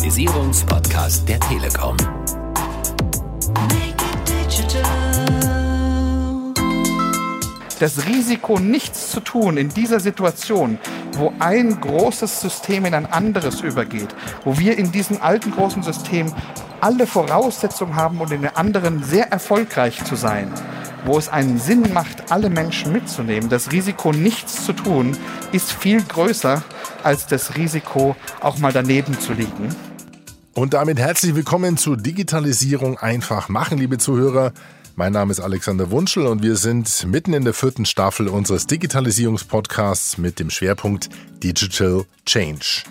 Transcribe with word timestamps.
Digitalisierungspodcast 0.00 1.28
der 1.28 1.38
Telekom. 1.40 1.94
Das 7.78 8.06
Risiko, 8.06 8.58
nichts 8.58 9.10
zu 9.10 9.20
tun 9.20 9.58
in 9.58 9.68
dieser 9.68 10.00
Situation, 10.00 10.78
wo 11.18 11.34
ein 11.38 11.78
großes 11.82 12.40
System 12.40 12.86
in 12.86 12.94
ein 12.94 13.12
anderes 13.12 13.60
übergeht, 13.60 14.08
wo 14.44 14.58
wir 14.58 14.78
in 14.78 14.90
diesem 14.90 15.20
alten 15.20 15.50
großen 15.50 15.82
System 15.82 16.32
alle 16.80 17.06
Voraussetzungen 17.06 17.94
haben, 17.94 18.22
um 18.22 18.32
in 18.32 18.40
den 18.40 18.56
anderen 18.56 19.02
sehr 19.04 19.30
erfolgreich 19.30 20.02
zu 20.04 20.16
sein, 20.16 20.50
wo 21.04 21.18
es 21.18 21.28
einen 21.28 21.58
Sinn 21.58 21.92
macht, 21.92 22.32
alle 22.32 22.48
Menschen 22.48 22.92
mitzunehmen. 22.92 23.50
Das 23.50 23.70
Risiko, 23.70 24.12
nichts 24.12 24.64
zu 24.64 24.72
tun, 24.72 25.14
ist 25.52 25.70
viel 25.70 26.02
größer 26.02 26.62
als 27.02 27.26
das 27.26 27.56
Risiko, 27.56 28.16
auch 28.40 28.56
mal 28.56 28.72
daneben 28.72 29.20
zu 29.20 29.34
liegen. 29.34 29.76
Und 30.60 30.74
damit 30.74 30.98
herzlich 30.98 31.34
willkommen 31.34 31.78
zu 31.78 31.96
Digitalisierung 31.96 32.98
einfach 32.98 33.48
machen, 33.48 33.78
liebe 33.78 33.96
Zuhörer. 33.96 34.52
Mein 34.94 35.14
Name 35.14 35.32
ist 35.32 35.40
Alexander 35.40 35.90
Wunschel 35.90 36.26
und 36.26 36.42
wir 36.42 36.56
sind 36.56 37.06
mitten 37.06 37.32
in 37.32 37.44
der 37.44 37.54
vierten 37.54 37.86
Staffel 37.86 38.28
unseres 38.28 38.66
Digitalisierungspodcasts 38.66 40.18
mit 40.18 40.38
dem 40.38 40.50
Schwerpunkt 40.50 41.08
Digital 41.42 42.04
Change. 42.26 42.82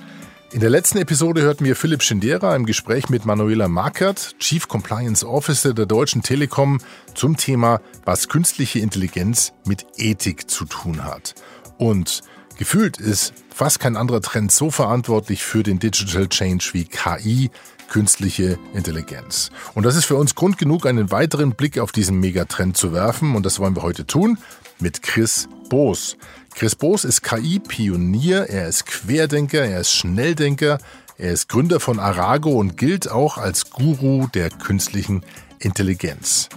In 0.52 0.62
der 0.62 0.72
letzten 0.72 0.98
Episode 0.98 1.44
hörten 1.44 1.64
wir 1.64 1.76
Philipp 1.76 2.02
Schindera 2.02 2.55
im 2.55 2.66
Gespräch 2.66 3.08
mit 3.09 3.26
Manuela 3.26 3.68
Markert, 3.68 4.34
Chief 4.40 4.67
Compliance 4.67 5.23
Officer 5.23 5.76
der 5.76 5.86
Deutschen 5.86 6.23
Telekom, 6.23 6.80
zum 7.14 7.38
Thema, 7.38 7.81
was 8.04 8.30
künstliche 8.30 8.80
Intelligenz 8.80 9.54
mit 9.67 9.86
Ethik 9.95 10.50
zu 10.50 10.66
tun 10.66 11.04
hat. 11.04 11.36
Und 11.78 12.23
gefühlt 12.59 12.98
ist 12.98 13.34
fast 13.55 13.80
kein 13.80 13.95
anderer 13.95 14.22
Trend 14.22 14.52
so 14.52 14.70
verantwortlich 14.70 15.44
für 15.44 15.64
den 15.64 15.80
Digital 15.80 16.28
Change 16.28 16.70
wie 16.73 16.83
KI, 16.83 17.50
künstliche 17.89 18.59
Intelligenz. 18.73 19.50
Und 19.73 19.86
das 19.86 19.95
ist 19.95 20.06
für 20.06 20.17
uns 20.17 20.36
Grund 20.36 20.58
genug, 20.58 20.86
einen 20.86 21.09
weiteren 21.09 21.52
Blick 21.52 21.80
auf 21.80 21.94
diesen 21.94 22.20
Megatrend 22.20 22.78
zu 22.78 22.94
werfen. 22.94 23.36
Und 23.36 23.45
das 23.45 23.59
wollen 23.59 23.75
wir 23.75 23.81
heute 23.81 24.06
tun 24.06 24.38
mit 24.80 25.02
Chris 25.02 25.48
Boos. 25.70 26.17
Chris 26.53 26.75
Boos 26.75 27.06
ist 27.06 27.23
KI-Pionier, 27.23 28.50
er 28.50 28.67
ist 28.67 28.86
Querdenker, 28.86 29.64
er 29.64 29.80
ist 29.80 29.94
Schnelldenker, 29.94 30.80
er 31.17 31.31
ist 31.31 31.48
Gründer 31.48 31.80
von 31.80 31.98
Arago 31.98 32.52
und 32.52 32.78
gilt 32.78 33.09
auch 33.09 33.38
als 33.38 33.70
Guru 33.70 34.28
der 34.28 34.50
künstlichen 34.50 35.23
Intelligenz. 35.59 36.50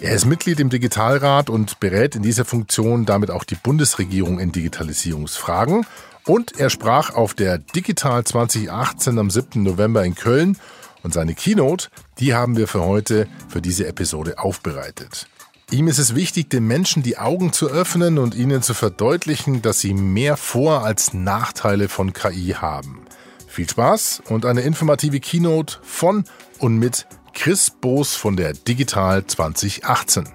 Er 0.00 0.14
ist 0.14 0.26
Mitglied 0.26 0.60
im 0.60 0.70
Digitalrat 0.70 1.50
und 1.50 1.80
berät 1.80 2.14
in 2.14 2.22
dieser 2.22 2.44
Funktion 2.44 3.04
damit 3.04 3.32
auch 3.32 3.42
die 3.42 3.56
Bundesregierung 3.56 4.38
in 4.38 4.52
Digitalisierungsfragen. 4.52 5.84
Und 6.24 6.58
er 6.58 6.70
sprach 6.70 7.14
auf 7.14 7.34
der 7.34 7.58
Digital 7.58 8.22
2018 8.22 9.18
am 9.18 9.28
7. 9.28 9.62
November 9.64 10.04
in 10.04 10.14
Köln 10.14 10.56
und 11.02 11.14
seine 11.14 11.34
Keynote, 11.34 11.88
die 12.20 12.32
haben 12.32 12.56
wir 12.56 12.68
für 12.68 12.84
heute, 12.84 13.26
für 13.48 13.60
diese 13.60 13.88
Episode 13.88 14.38
aufbereitet. 14.38 15.26
Ihm 15.70 15.88
ist 15.88 15.98
es 15.98 16.14
wichtig, 16.14 16.48
den 16.48 16.66
Menschen 16.66 17.02
die 17.02 17.18
Augen 17.18 17.52
zu 17.52 17.68
öffnen 17.68 18.18
und 18.18 18.36
ihnen 18.36 18.62
zu 18.62 18.74
verdeutlichen, 18.74 19.62
dass 19.62 19.80
sie 19.80 19.94
mehr 19.94 20.36
Vor- 20.36 20.84
als 20.84 21.12
Nachteile 21.12 21.88
von 21.88 22.12
KI 22.12 22.54
haben. 22.56 23.02
Viel 23.48 23.68
Spaß 23.68 24.22
und 24.28 24.46
eine 24.46 24.60
informative 24.60 25.18
Keynote 25.18 25.78
von 25.82 26.24
und 26.58 26.78
mit 26.78 27.06
Chris 27.38 27.70
Boos 27.70 28.16
von 28.16 28.36
der 28.36 28.52
Digital 28.52 29.24
2018. 29.24 30.28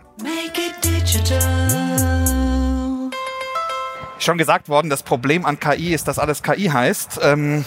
Schon 4.19 4.37
gesagt 4.37 4.69
worden, 4.69 4.89
das 4.89 5.03
Problem 5.03 5.45
an 5.45 5.59
KI 5.59 5.93
ist, 5.93 6.07
dass 6.07 6.17
alles 6.17 6.43
KI 6.43 6.69
heißt. 6.69 7.19
Ähm, 7.21 7.65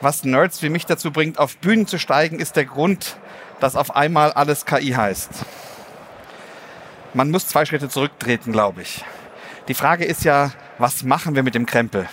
was 0.00 0.24
Nerds 0.24 0.62
wie 0.62 0.68
mich 0.68 0.84
dazu 0.84 1.12
bringt, 1.12 1.38
auf 1.38 1.56
Bühnen 1.58 1.86
zu 1.86 1.98
steigen, 1.98 2.40
ist 2.40 2.56
der 2.56 2.64
Grund, 2.64 3.16
dass 3.60 3.76
auf 3.76 3.94
einmal 3.94 4.32
alles 4.32 4.66
KI 4.66 4.90
heißt 4.90 5.30
man 7.14 7.30
muss 7.30 7.46
zwei 7.46 7.64
Schritte 7.64 7.88
zurücktreten, 7.88 8.52
glaube 8.52 8.82
ich. 8.82 9.04
Die 9.68 9.74
Frage 9.74 10.04
ist 10.04 10.24
ja, 10.24 10.52
was 10.78 11.02
machen 11.02 11.34
wir 11.34 11.42
mit 11.42 11.54
dem 11.54 11.66
Krempel? 11.66 12.08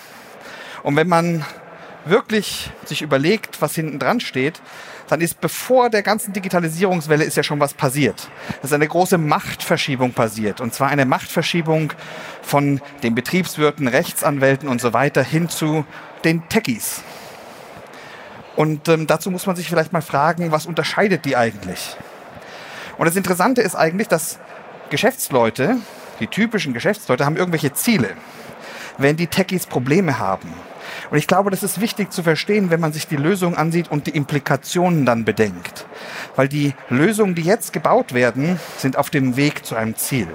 Und 0.83 0.95
wenn 0.95 1.07
man 1.07 1.45
wirklich 2.05 2.71
sich 2.85 3.01
überlegt, 3.01 3.61
was 3.61 3.75
hinten 3.75 3.99
dran 3.99 4.19
steht, 4.19 4.61
dann 5.07 5.21
ist 5.21 5.39
bevor 5.39 5.89
der 5.89 6.03
ganzen 6.03 6.33
Digitalisierungswelle 6.33 7.23
ist 7.23 7.37
ja 7.37 7.43
schon 7.43 7.59
was 7.59 7.73
passiert. 7.73 8.29
Es 8.59 8.65
ist 8.65 8.73
eine 8.73 8.87
große 8.87 9.17
Machtverschiebung 9.17 10.13
passiert. 10.13 10.61
Und 10.61 10.73
zwar 10.73 10.89
eine 10.89 11.05
Machtverschiebung 11.05 11.93
von 12.41 12.81
den 13.03 13.15
Betriebswirten, 13.15 13.87
Rechtsanwälten 13.87 14.67
und 14.67 14.81
so 14.81 14.93
weiter 14.93 15.23
hin 15.23 15.49
zu 15.49 15.85
den 16.23 16.47
Techies. 16.49 17.01
Und 18.55 18.89
ähm, 18.89 19.07
dazu 19.07 19.31
muss 19.31 19.45
man 19.45 19.55
sich 19.55 19.69
vielleicht 19.69 19.93
mal 19.93 20.01
fragen, 20.01 20.51
was 20.51 20.65
unterscheidet 20.65 21.25
die 21.25 21.37
eigentlich? 21.37 21.95
Und 22.97 23.05
das 23.05 23.15
Interessante 23.15 23.61
ist 23.61 23.75
eigentlich, 23.75 24.07
dass 24.07 24.39
Geschäftsleute, 24.89 25.77
die 26.19 26.27
typischen 26.27 26.73
Geschäftsleute, 26.73 27.25
haben 27.25 27.37
irgendwelche 27.37 27.73
Ziele, 27.73 28.09
wenn 28.97 29.15
die 29.15 29.27
Techies 29.27 29.67
Probleme 29.67 30.17
haben. 30.17 30.51
Und 31.09 31.17
ich 31.17 31.27
glaube, 31.27 31.51
das 31.51 31.63
ist 31.63 31.81
wichtig 31.81 32.11
zu 32.11 32.23
verstehen, 32.23 32.69
wenn 32.69 32.79
man 32.79 32.93
sich 32.93 33.07
die 33.07 33.15
Lösung 33.15 33.55
ansieht 33.55 33.89
und 33.89 34.07
die 34.07 34.11
Implikationen 34.11 35.05
dann 35.05 35.25
bedenkt. 35.25 35.85
Weil 36.35 36.47
die 36.47 36.73
Lösungen, 36.89 37.35
die 37.35 37.43
jetzt 37.43 37.73
gebaut 37.73 38.13
werden, 38.13 38.59
sind 38.77 38.97
auf 38.97 39.09
dem 39.09 39.35
Weg 39.37 39.65
zu 39.65 39.75
einem 39.75 39.95
Ziel. 39.95 40.27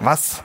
Was 0.00 0.44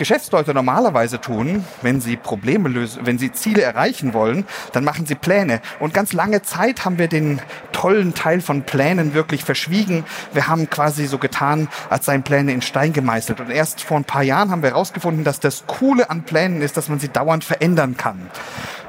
Geschäftsleute 0.00 0.54
normalerweise 0.54 1.20
tun, 1.20 1.62
wenn 1.82 2.00
sie 2.00 2.16
Probleme 2.16 2.70
lösen, 2.70 3.02
wenn 3.04 3.18
sie 3.18 3.32
Ziele 3.32 3.60
erreichen 3.60 4.14
wollen, 4.14 4.46
dann 4.72 4.82
machen 4.82 5.04
sie 5.04 5.14
Pläne. 5.14 5.60
Und 5.78 5.92
ganz 5.92 6.14
lange 6.14 6.40
Zeit 6.40 6.86
haben 6.86 6.98
wir 6.98 7.06
den 7.06 7.38
tollen 7.72 8.14
Teil 8.14 8.40
von 8.40 8.62
Plänen 8.62 9.12
wirklich 9.12 9.44
verschwiegen. 9.44 10.06
Wir 10.32 10.48
haben 10.48 10.70
quasi 10.70 11.04
so 11.04 11.18
getan, 11.18 11.68
als 11.90 12.06
seien 12.06 12.22
Pläne 12.22 12.52
in 12.52 12.62
Stein 12.62 12.94
gemeißelt. 12.94 13.40
Und 13.40 13.50
erst 13.50 13.82
vor 13.82 13.98
ein 13.98 14.04
paar 14.04 14.22
Jahren 14.22 14.50
haben 14.50 14.62
wir 14.62 14.70
herausgefunden, 14.70 15.22
dass 15.22 15.38
das 15.38 15.64
Coole 15.66 16.08
an 16.08 16.22
Plänen 16.22 16.62
ist, 16.62 16.78
dass 16.78 16.88
man 16.88 16.98
sie 16.98 17.10
dauernd 17.10 17.44
verändern 17.44 17.98
kann. 17.98 18.30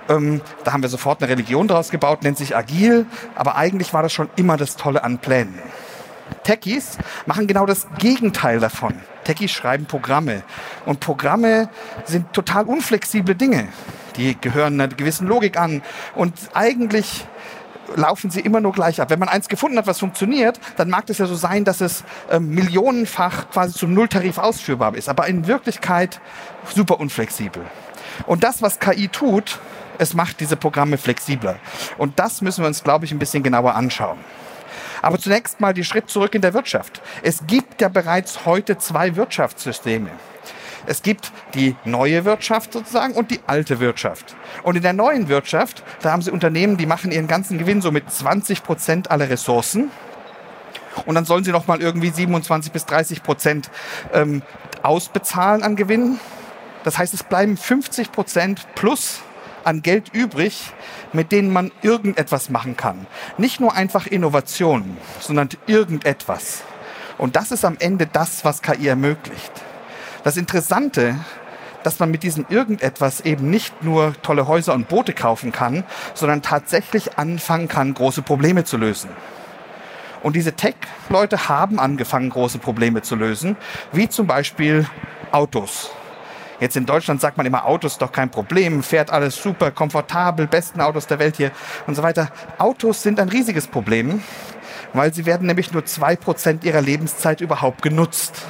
Ähm, 0.07 0.39
da 0.63 0.71
haben 0.71 0.81
wir 0.81 0.87
sofort 0.87 1.21
eine 1.21 1.29
Religion 1.29 1.67
daraus 1.67 1.89
gebaut, 1.89 2.23
nennt 2.23 2.37
sich 2.37 2.55
agil. 2.55 3.05
Aber 3.35 3.57
eigentlich 3.57 3.91
war 3.91 4.01
das 4.01 4.13
schon 4.13 4.29
immer 4.37 4.55
das 4.55 4.77
Tolle 4.77 5.03
an 5.03 5.17
Plänen. 5.17 5.59
Techies 6.43 6.97
machen 7.25 7.47
genau 7.47 7.65
das 7.65 7.87
Gegenteil 7.97 8.59
davon. 8.59 8.93
Techies 9.23 9.51
schreiben 9.51 9.85
Programme. 9.85 10.43
Und 10.85 10.99
Programme 10.99 11.69
sind 12.05 12.33
total 12.33 12.65
unflexible 12.65 13.35
Dinge. 13.35 13.67
Die 14.17 14.39
gehören 14.39 14.79
einer 14.79 14.93
gewissen 14.93 15.27
Logik 15.27 15.57
an. 15.57 15.81
Und 16.15 16.33
eigentlich 16.53 17.25
laufen 17.95 18.31
sie 18.31 18.39
immer 18.39 18.61
nur 18.61 18.71
gleich 18.71 19.01
ab. 19.01 19.09
Wenn 19.09 19.19
man 19.19 19.29
eins 19.29 19.49
gefunden 19.49 19.77
hat, 19.77 19.87
was 19.87 19.99
funktioniert, 19.99 20.59
dann 20.77 20.89
mag 20.89 21.09
es 21.09 21.17
ja 21.17 21.25
so 21.25 21.35
sein, 21.35 21.65
dass 21.65 21.81
es 21.81 22.03
äh, 22.29 22.39
millionenfach 22.39 23.49
quasi 23.51 23.73
zum 23.77 23.93
Nulltarif 23.93 24.37
ausführbar 24.37 24.95
ist. 24.95 25.09
Aber 25.09 25.27
in 25.27 25.47
Wirklichkeit 25.47 26.21
super 26.73 26.99
unflexibel. 26.99 27.63
Und 28.25 28.43
das, 28.43 28.61
was 28.61 28.79
KI 28.79 29.07
tut, 29.07 29.59
es 29.97 30.13
macht 30.13 30.39
diese 30.39 30.55
Programme 30.55 30.97
flexibler. 30.97 31.57
Und 31.97 32.19
das 32.19 32.41
müssen 32.41 32.63
wir 32.63 32.67
uns, 32.67 32.83
glaube 32.83 33.05
ich, 33.05 33.11
ein 33.11 33.19
bisschen 33.19 33.43
genauer 33.43 33.75
anschauen. 33.75 34.17
Aber 35.01 35.19
zunächst 35.19 35.59
mal 35.59 35.73
die 35.73 35.83
Schritt 35.83 36.09
zurück 36.09 36.35
in 36.35 36.41
der 36.41 36.53
Wirtschaft. 36.53 37.01
Es 37.23 37.45
gibt 37.47 37.81
ja 37.81 37.89
bereits 37.89 38.45
heute 38.45 38.77
zwei 38.77 39.15
Wirtschaftssysteme. 39.15 40.11
Es 40.85 41.03
gibt 41.03 41.31
die 41.53 41.75
neue 41.85 42.25
Wirtschaft 42.25 42.73
sozusagen 42.73 43.13
und 43.13 43.29
die 43.31 43.39
alte 43.45 43.79
Wirtschaft. 43.79 44.35
Und 44.63 44.75
in 44.75 44.81
der 44.81 44.93
neuen 44.93 45.27
Wirtschaft, 45.27 45.83
da 46.01 46.11
haben 46.11 46.21
sie 46.21 46.31
Unternehmen, 46.31 46.77
die 46.77 46.85
machen 46.85 47.11
ihren 47.11 47.27
ganzen 47.27 47.57
Gewinn 47.57 47.81
so 47.81 47.91
mit 47.91 48.11
20 48.11 48.63
Prozent 48.63 49.11
aller 49.11 49.29
Ressourcen. 49.29 49.91
Und 51.05 51.15
dann 51.15 51.25
sollen 51.25 51.43
sie 51.43 51.51
noch 51.51 51.67
mal 51.67 51.81
irgendwie 51.81 52.09
27 52.09 52.71
bis 52.71 52.85
30 52.85 53.23
Prozent 53.23 53.69
ähm, 54.13 54.41
ausbezahlen 54.81 55.63
an 55.63 55.75
Gewinn. 55.75 56.19
Das 56.83 56.97
heißt, 56.97 57.13
es 57.13 57.23
bleiben 57.23 57.57
50 57.57 58.11
Prozent 58.11 58.65
plus 58.75 59.21
an 59.63 59.81
Geld 59.81 60.13
übrig, 60.13 60.71
mit 61.13 61.31
denen 61.31 61.51
man 61.51 61.71
irgendetwas 61.81 62.49
machen 62.49 62.77
kann. 62.77 63.05
Nicht 63.37 63.59
nur 63.59 63.73
einfach 63.73 64.07
Innovationen, 64.07 64.97
sondern 65.19 65.49
irgendetwas. 65.67 66.63
Und 67.17 67.35
das 67.35 67.51
ist 67.51 67.65
am 67.65 67.77
Ende 67.79 68.07
das, 68.07 68.43
was 68.45 68.61
KI 68.61 68.87
ermöglicht. 68.87 69.51
Das 70.23 70.37
Interessante, 70.37 71.15
dass 71.83 71.99
man 71.99 72.11
mit 72.11 72.23
diesem 72.23 72.45
irgendetwas 72.49 73.21
eben 73.21 73.49
nicht 73.49 73.83
nur 73.83 74.13
tolle 74.21 74.47
Häuser 74.47 74.73
und 74.73 74.87
Boote 74.87 75.13
kaufen 75.13 75.51
kann, 75.51 75.83
sondern 76.13 76.41
tatsächlich 76.41 77.17
anfangen 77.17 77.67
kann, 77.67 77.93
große 77.93 78.21
Probleme 78.21 78.63
zu 78.63 78.77
lösen. 78.77 79.09
Und 80.23 80.35
diese 80.35 80.53
Tech-Leute 80.53 81.49
haben 81.49 81.79
angefangen, 81.79 82.29
große 82.29 82.59
Probleme 82.59 83.01
zu 83.01 83.15
lösen, 83.15 83.57
wie 83.91 84.07
zum 84.07 84.27
Beispiel 84.27 84.85
Autos. 85.31 85.91
Jetzt 86.61 86.77
in 86.77 86.85
Deutschland 86.85 87.19
sagt 87.19 87.37
man 87.37 87.47
immer, 87.47 87.65
Autos 87.65 87.97
doch 87.97 88.11
kein 88.11 88.29
Problem, 88.29 88.83
fährt 88.83 89.09
alles 89.09 89.35
super, 89.41 89.71
komfortabel, 89.71 90.45
besten 90.45 90.79
Autos 90.79 91.07
der 91.07 91.17
Welt 91.17 91.37
hier 91.37 91.49
und 91.87 91.95
so 91.95 92.03
weiter. 92.03 92.29
Autos 92.59 93.01
sind 93.01 93.19
ein 93.19 93.29
riesiges 93.29 93.65
Problem, 93.65 94.21
weil 94.93 95.11
sie 95.11 95.25
werden 95.25 95.47
nämlich 95.47 95.73
nur 95.73 95.85
zwei 95.85 96.15
Prozent 96.15 96.63
ihrer 96.63 96.81
Lebenszeit 96.81 97.41
überhaupt 97.41 97.81
genutzt. 97.81 98.43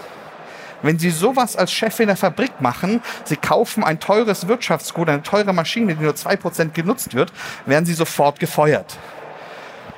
Wenn 0.81 0.98
Sie 1.00 1.12
sowas 1.12 1.56
als 1.56 1.72
Chef 1.72 2.00
in 2.00 2.08
der 2.08 2.18
Fabrik 2.18 2.60
machen, 2.60 3.02
Sie 3.24 3.38
kaufen 3.38 3.84
ein 3.84 4.00
teures 4.00 4.48
Wirtschaftsgut, 4.48 5.10
eine 5.10 5.22
teure 5.22 5.54
Maschine, 5.54 5.96
die 5.96 6.04
nur 6.04 6.13
2% 6.13 6.72
genutzt 6.72 7.13
wird, 7.13 7.31
werden 7.66 7.86
Sie 7.86 7.94
sofort 7.94 8.40
gefeuert. 8.40 8.98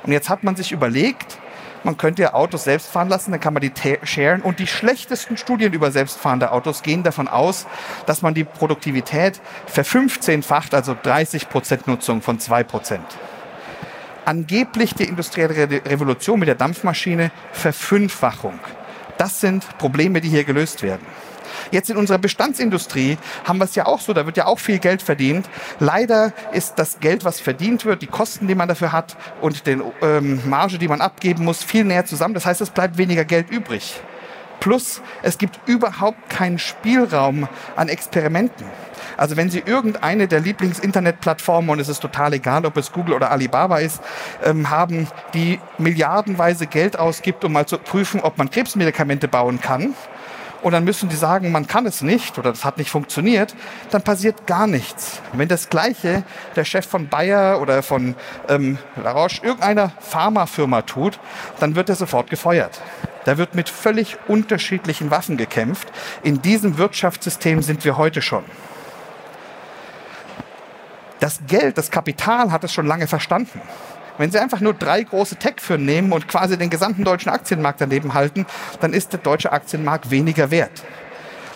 Und 0.03 0.11
jetzt 0.11 0.29
hat 0.29 0.43
man 0.43 0.57
sich 0.57 0.73
überlegt, 0.73 1.39
man 1.83 1.97
könnte 1.97 2.21
ja 2.21 2.33
Autos 2.33 2.63
selbst 2.63 2.91
fahren 2.91 3.09
lassen, 3.09 3.31
dann 3.31 3.39
kann 3.39 3.53
man 3.53 3.61
die 3.61 3.71
sharen. 4.03 4.41
Und 4.41 4.59
die 4.59 4.67
schlechtesten 4.67 5.37
Studien 5.37 5.73
über 5.73 5.91
selbstfahrende 5.91 6.51
Autos 6.51 6.81
gehen 6.81 7.03
davon 7.03 7.27
aus, 7.27 7.67
dass 8.05 8.21
man 8.21 8.33
die 8.33 8.43
Produktivität 8.43 9.41
verfünfzehnfacht, 9.65 10.73
also 10.73 10.95
30 11.01 11.49
Prozent 11.49 11.87
Nutzung 11.87 12.21
von 12.21 12.39
2 12.39 12.63
Prozent. 12.63 13.05
Angeblich 14.25 14.95
die 14.95 15.03
industrielle 15.03 15.69
Revolution 15.85 16.39
mit 16.39 16.47
der 16.47 16.55
Dampfmaschine 16.55 17.31
Verfünffachung. 17.51 18.59
Das 19.17 19.41
sind 19.41 19.77
Probleme, 19.77 20.21
die 20.21 20.29
hier 20.29 20.45
gelöst 20.45 20.81
werden. 20.81 21.05
Jetzt 21.71 21.89
in 21.89 21.97
unserer 21.97 22.17
Bestandsindustrie 22.17 23.17
haben 23.45 23.59
wir 23.59 23.65
es 23.65 23.75
ja 23.75 23.85
auch 23.85 23.99
so, 23.99 24.13
da 24.13 24.25
wird 24.25 24.37
ja 24.37 24.45
auch 24.45 24.59
viel 24.59 24.79
Geld 24.79 25.01
verdient. 25.01 25.49
Leider 25.79 26.33
ist 26.51 26.75
das 26.77 26.99
Geld, 26.99 27.25
was 27.25 27.39
verdient 27.39 27.85
wird, 27.85 28.01
die 28.01 28.07
Kosten, 28.07 28.47
die 28.47 28.55
man 28.55 28.67
dafür 28.67 28.91
hat 28.91 29.15
und 29.41 29.65
die 29.67 29.77
ähm, 30.01 30.41
Marge, 30.49 30.77
die 30.77 30.87
man 30.87 31.01
abgeben 31.01 31.45
muss, 31.45 31.63
viel 31.63 31.83
näher 31.83 32.05
zusammen. 32.05 32.33
Das 32.33 32.45
heißt, 32.45 32.61
es 32.61 32.69
bleibt 32.69 32.97
weniger 32.97 33.25
Geld 33.25 33.49
übrig. 33.49 34.01
Plus, 34.63 35.01
es 35.23 35.37
gibt 35.37 35.59
überhaupt 35.65 36.29
keinen 36.29 36.57
Spielraum 36.57 37.49
an 37.75 37.89
Experimenten. 37.89 38.65
Also 39.17 39.35
wenn 39.35 39.49
Sie 39.49 39.59
irgendeine 39.59 40.29
der 40.29 40.39
Lieblings-Internetplattformen, 40.39 41.69
und 41.69 41.79
es 41.79 41.89
ist 41.89 41.99
total 41.99 42.31
egal, 42.31 42.65
ob 42.65 42.77
es 42.77 42.93
Google 42.93 43.13
oder 43.13 43.29
Alibaba 43.31 43.79
ist, 43.79 44.01
ähm, 44.41 44.69
haben, 44.69 45.07
die 45.33 45.59
milliardenweise 45.77 46.67
Geld 46.67 46.97
ausgibt, 46.97 47.43
um 47.43 47.51
mal 47.51 47.65
zu 47.65 47.77
prüfen, 47.77 48.21
ob 48.21 48.37
man 48.37 48.49
Krebsmedikamente 48.49 49.27
bauen 49.27 49.59
kann, 49.59 49.95
und 50.63 50.71
dann 50.71 50.85
müssen 50.85 51.09
die 51.09 51.15
sagen, 51.15 51.51
man 51.51 51.67
kann 51.67 51.85
es 51.85 52.01
nicht 52.01 52.39
oder 52.39 52.51
das 52.51 52.65
hat 52.65 52.77
nicht 52.77 52.89
funktioniert, 52.89 53.53
dann 53.91 54.01
passiert 54.01 54.47
gar 54.47 54.65
nichts. 54.65 55.21
Wenn 55.33 55.49
das 55.49 55.69
Gleiche 55.69 56.23
der 56.55 56.63
Chef 56.63 56.87
von 56.87 57.09
Bayer 57.09 57.61
oder 57.61 57.83
von 57.83 58.15
ähm, 58.47 58.77
La 58.95 59.11
Roche 59.11 59.43
irgendeiner 59.43 59.91
Pharmafirma 59.99 60.83
tut, 60.83 61.19
dann 61.59 61.75
wird 61.75 61.89
er 61.89 61.95
sofort 61.95 62.29
gefeuert. 62.29 62.81
Da 63.25 63.37
wird 63.37 63.55
mit 63.55 63.69
völlig 63.69 64.17
unterschiedlichen 64.27 65.11
Waffen 65.11 65.37
gekämpft. 65.37 65.89
In 66.23 66.41
diesem 66.41 66.77
Wirtschaftssystem 66.77 67.61
sind 67.61 67.85
wir 67.85 67.97
heute 67.97 68.21
schon. 68.21 68.43
Das 71.19 71.39
Geld, 71.47 71.77
das 71.77 71.89
Kapital 71.89 72.51
hat 72.51 72.63
es 72.63 72.73
schon 72.73 72.85
lange 72.85 73.07
verstanden. 73.07 73.61
Wenn 74.17 74.31
Sie 74.31 74.39
einfach 74.39 74.59
nur 74.59 74.73
drei 74.73 75.03
große 75.03 75.37
Tech-Firmen 75.37 75.85
nehmen 75.85 76.11
und 76.11 76.27
quasi 76.27 76.57
den 76.57 76.69
gesamten 76.69 77.03
deutschen 77.03 77.29
Aktienmarkt 77.29 77.81
daneben 77.81 78.13
halten, 78.13 78.45
dann 78.79 78.93
ist 78.93 79.11
der 79.11 79.19
deutsche 79.19 79.51
Aktienmarkt 79.51 80.11
weniger 80.11 80.51
wert. 80.51 80.83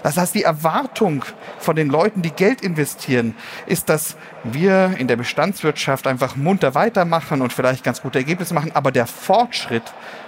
Das 0.03 0.17
heißt, 0.17 0.35
die 0.35 0.43
Erwartung 0.43 1.25
von 1.59 1.75
den 1.75 1.89
Leuten, 1.89 2.21
die 2.21 2.31
Geld 2.31 2.61
investieren, 2.61 3.35
ist, 3.65 3.89
dass 3.89 4.15
wir 4.43 4.95
in 4.97 5.07
der 5.07 5.17
Bestandswirtschaft 5.17 6.07
einfach 6.07 6.35
munter 6.35 6.75
weitermachen 6.75 7.41
und 7.41 7.51
vielleicht 7.51 7.83
ganz 7.83 8.01
gute 8.01 8.19
Ergebnisse 8.19 8.53
machen, 8.53 8.71
aber 8.73 8.91
der 8.91 9.07
Fortschritt 9.07 9.83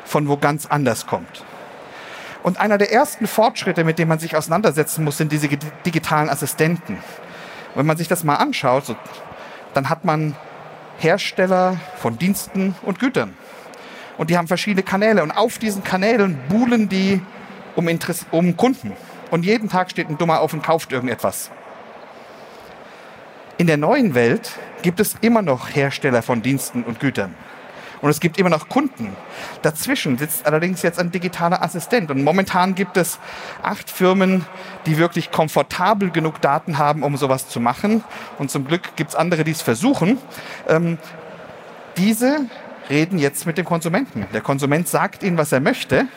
von 0.05 0.27
wo 0.27 0.37
ganz 0.37 0.65
anders 0.65 1.07
kommt. 1.07 1.45
Und 2.41 2.59
einer 2.59 2.77
der 2.77 2.91
ersten 2.91 3.27
Fortschritte, 3.27 3.83
mit 3.83 3.99
denen 3.99 4.09
man 4.09 4.19
sich 4.19 4.35
auseinandersetzen 4.35 5.03
muss, 5.03 5.17
sind 5.17 5.31
diese 5.31 5.47
digitalen 5.85 6.29
Assistenten. 6.29 6.97
wenn 7.75 7.85
man 7.85 7.97
sich 7.97 8.07
das 8.07 8.23
mal 8.23 8.35
anschaut, 8.35 8.95
dann 9.73 9.89
hat 9.89 10.03
man 10.03 10.35
Hersteller 10.99 11.77
von 11.97 12.17
Diensten 12.17 12.75
und 12.83 12.99
Gütern. 12.99 13.33
Und 14.17 14.29
die 14.29 14.37
haben 14.37 14.47
verschiedene 14.47 14.83
Kanäle. 14.83 15.23
Und 15.23 15.31
auf 15.31 15.57
diesen 15.57 15.83
Kanälen 15.83 16.37
buhlen 16.49 16.89
die 16.89 17.21
um, 17.75 17.87
Interesse, 17.87 18.25
um 18.31 18.57
Kunden. 18.57 18.91
Und 19.31 19.45
jeden 19.45 19.69
Tag 19.69 19.89
steht 19.91 20.09
ein 20.09 20.17
Dummer 20.17 20.41
auf 20.41 20.53
und 20.53 20.61
kauft 20.61 20.91
irgendetwas. 20.91 21.51
In 23.57 23.67
der 23.67 23.77
neuen 23.77 24.15
Welt 24.15 24.51
gibt 24.81 24.99
es 24.99 25.15
immer 25.21 25.41
noch 25.41 25.73
Hersteller 25.73 26.21
von 26.21 26.41
Diensten 26.41 26.83
und 26.83 26.99
Gütern. 26.99 27.33
Und 28.01 28.09
es 28.09 28.19
gibt 28.19 28.37
immer 28.37 28.49
noch 28.49 28.69
Kunden. 28.69 29.15
Dazwischen 29.61 30.17
sitzt 30.17 30.45
allerdings 30.45 30.81
jetzt 30.81 30.99
ein 30.99 31.11
digitaler 31.11 31.61
Assistent. 31.61 32.11
Und 32.11 32.23
momentan 32.23 32.75
gibt 32.75 32.97
es 32.97 33.19
acht 33.61 33.89
Firmen, 33.89 34.45
die 34.85 34.97
wirklich 34.97 35.31
komfortabel 35.31 36.09
genug 36.11 36.41
Daten 36.41 36.77
haben, 36.77 37.03
um 37.03 37.17
sowas 37.17 37.49
zu 37.49 37.59
machen. 37.59 38.03
Und 38.37 38.51
zum 38.51 38.65
Glück 38.65 38.95
gibt 38.95 39.11
es 39.11 39.15
andere, 39.15 39.43
die 39.43 39.51
es 39.51 39.61
versuchen. 39.61 40.17
Ähm, 40.67 40.97
diese 41.97 42.45
reden 42.89 43.19
jetzt 43.19 43.45
mit 43.45 43.57
dem 43.57 43.65
Konsumenten. 43.65 44.25
Der 44.33 44.41
Konsument 44.41 44.87
sagt 44.87 45.23
ihnen, 45.23 45.37
was 45.37 45.51
er 45.51 45.59
möchte. 45.59 46.07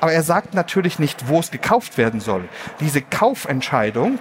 Aber 0.00 0.12
er 0.12 0.24
sagt 0.24 0.54
natürlich 0.54 0.98
nicht, 0.98 1.28
wo 1.28 1.38
es 1.38 1.52
gekauft 1.52 1.96
werden 1.96 2.18
soll. 2.18 2.48
Diese 2.80 3.00
Kaufentscheidung 3.00 4.18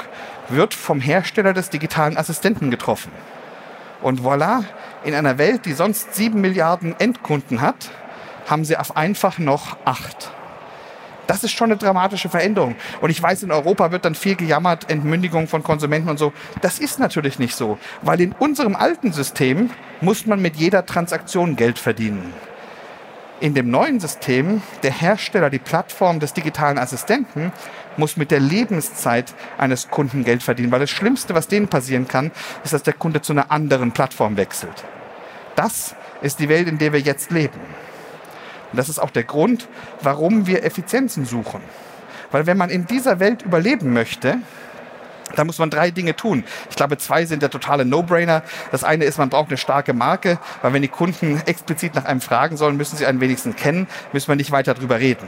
wird 0.48 0.76
vom 0.76 1.02
Hersteller 1.02 1.54
des 1.54 1.72
digitalen 1.72 2.18
Assistenten 2.18 2.70
getroffen. 2.70 3.12
Und 4.02 4.22
voilà, 4.22 4.64
in 5.04 5.14
einer 5.14 5.38
Welt, 5.38 5.66
die 5.66 5.74
sonst 5.74 6.16
sieben 6.16 6.42
Milliarden 6.42 6.96
Endkunden 7.00 7.62
hat, 7.62 7.90
haben 8.50 8.66
sie 8.66 8.78
auf 8.78 8.98
einfach 8.98 9.38
noch 9.38 9.78
acht. 9.86 10.32
Das 11.28 11.44
ist 11.44 11.52
schon 11.52 11.72
eine 11.72 11.78
dramatische 11.78 12.30
Veränderung. 12.30 12.76
Und 13.00 13.10
ich 13.10 13.22
weiß, 13.22 13.44
in 13.44 13.52
Europa 13.52 13.92
wird 13.92 14.04
dann 14.04 14.16
viel 14.16 14.36
gejammert, 14.36 14.90
Entmündigung 14.90 15.48
von 15.48 15.64
Konsumenten 15.64 16.10
und 16.10 16.18
so. 16.18 16.34
Das 16.62 16.80
ist 16.80 17.00
natürlich 17.00 17.40
nicht 17.40 17.56
so, 17.56 17.78
weil 18.02 18.20
in 18.20 18.34
unserem 18.34 18.76
alten 18.76 19.14
System 19.14 19.70
muss 20.02 20.26
man 20.26 20.42
mit 20.42 20.58
jeder 20.58 20.86
Transaktion 20.86 21.56
Geld 21.56 21.80
verdienen 21.80 22.34
in 23.42 23.56
dem 23.56 23.70
neuen 23.70 24.00
System 24.00 24.62
der 24.84 24.92
Hersteller, 24.92 25.50
die 25.50 25.60
Plattform 25.60 26.20
des 26.20 26.34
digitalen 26.34 26.78
Assistenten, 26.78 27.52
muss 27.98 28.16
mit 28.16 28.32
der 28.32 28.40
Lebenszeit 28.40 29.34
eines 29.58 29.90
Kunden 29.90 30.24
Geld 30.24 30.44
verdienen, 30.44 30.72
weil 30.72 30.80
das 30.80 30.92
Schlimmste, 30.92 31.34
was 31.34 31.48
denen 31.48 31.68
passieren 31.68 32.08
kann, 32.08 32.32
ist, 32.64 32.74
dass 32.74 32.84
der 32.84 32.94
Kunde 32.94 33.22
zu 33.22 33.34
einer 33.34 33.52
anderen 33.52 33.92
Plattform 33.92 34.38
wechselt. 34.38 34.86
Das 35.56 35.96
ist 36.22 36.40
die 36.40 36.50
Welt, 36.50 36.68
in 36.68 36.78
der 36.78 36.94
wir 36.94 37.00
jetzt 37.00 37.32
leben. 37.32 37.60
Und 38.72 38.78
das 38.78 38.90
ist 38.90 39.00
auch 39.00 39.10
der 39.10 39.24
Grund, 39.24 39.68
warum 40.02 40.48
wir 40.48 40.64
Effizienzen 40.64 41.26
suchen. 41.26 41.62
Weil 42.30 42.46
wenn 42.46 42.58
man 42.58 42.70
in 42.70 42.86
dieser 42.86 43.20
Welt 43.20 43.42
überleben 43.42 43.92
möchte, 43.92 44.38
da 45.36 45.44
muss 45.44 45.60
man 45.60 45.70
drei 45.70 45.92
Dinge 45.92 46.16
tun. 46.16 46.44
Ich 46.70 46.76
glaube, 46.76 46.98
zwei 46.98 47.26
sind 47.26 47.42
der 47.42 47.50
totale 47.50 47.86
No-Brainer. 47.86 48.44
Das 48.72 48.84
eine 48.84 49.06
ist, 49.06 49.18
man 49.18 49.30
braucht 49.30 49.50
eine 49.50 49.58
starke 49.58 49.94
Marke, 49.94 50.40
weil 50.62 50.74
wenn 50.74 50.82
die 50.82 50.88
Kunden 50.88 51.42
explizit 51.46 51.96
nach 51.96 52.06
einem 52.06 52.22
fragen 52.22 52.58
sollen, 52.58 52.78
müssen 52.78 52.98
sie 52.98 53.06
einen 53.06 53.22
wenigstens 53.22 53.56
kennen, 53.56 53.88
müssen 54.14 54.28
wir 54.28 54.36
nicht 54.36 54.52
weiter 54.52 54.74
drüber 54.74 55.00
reden. 55.00 55.28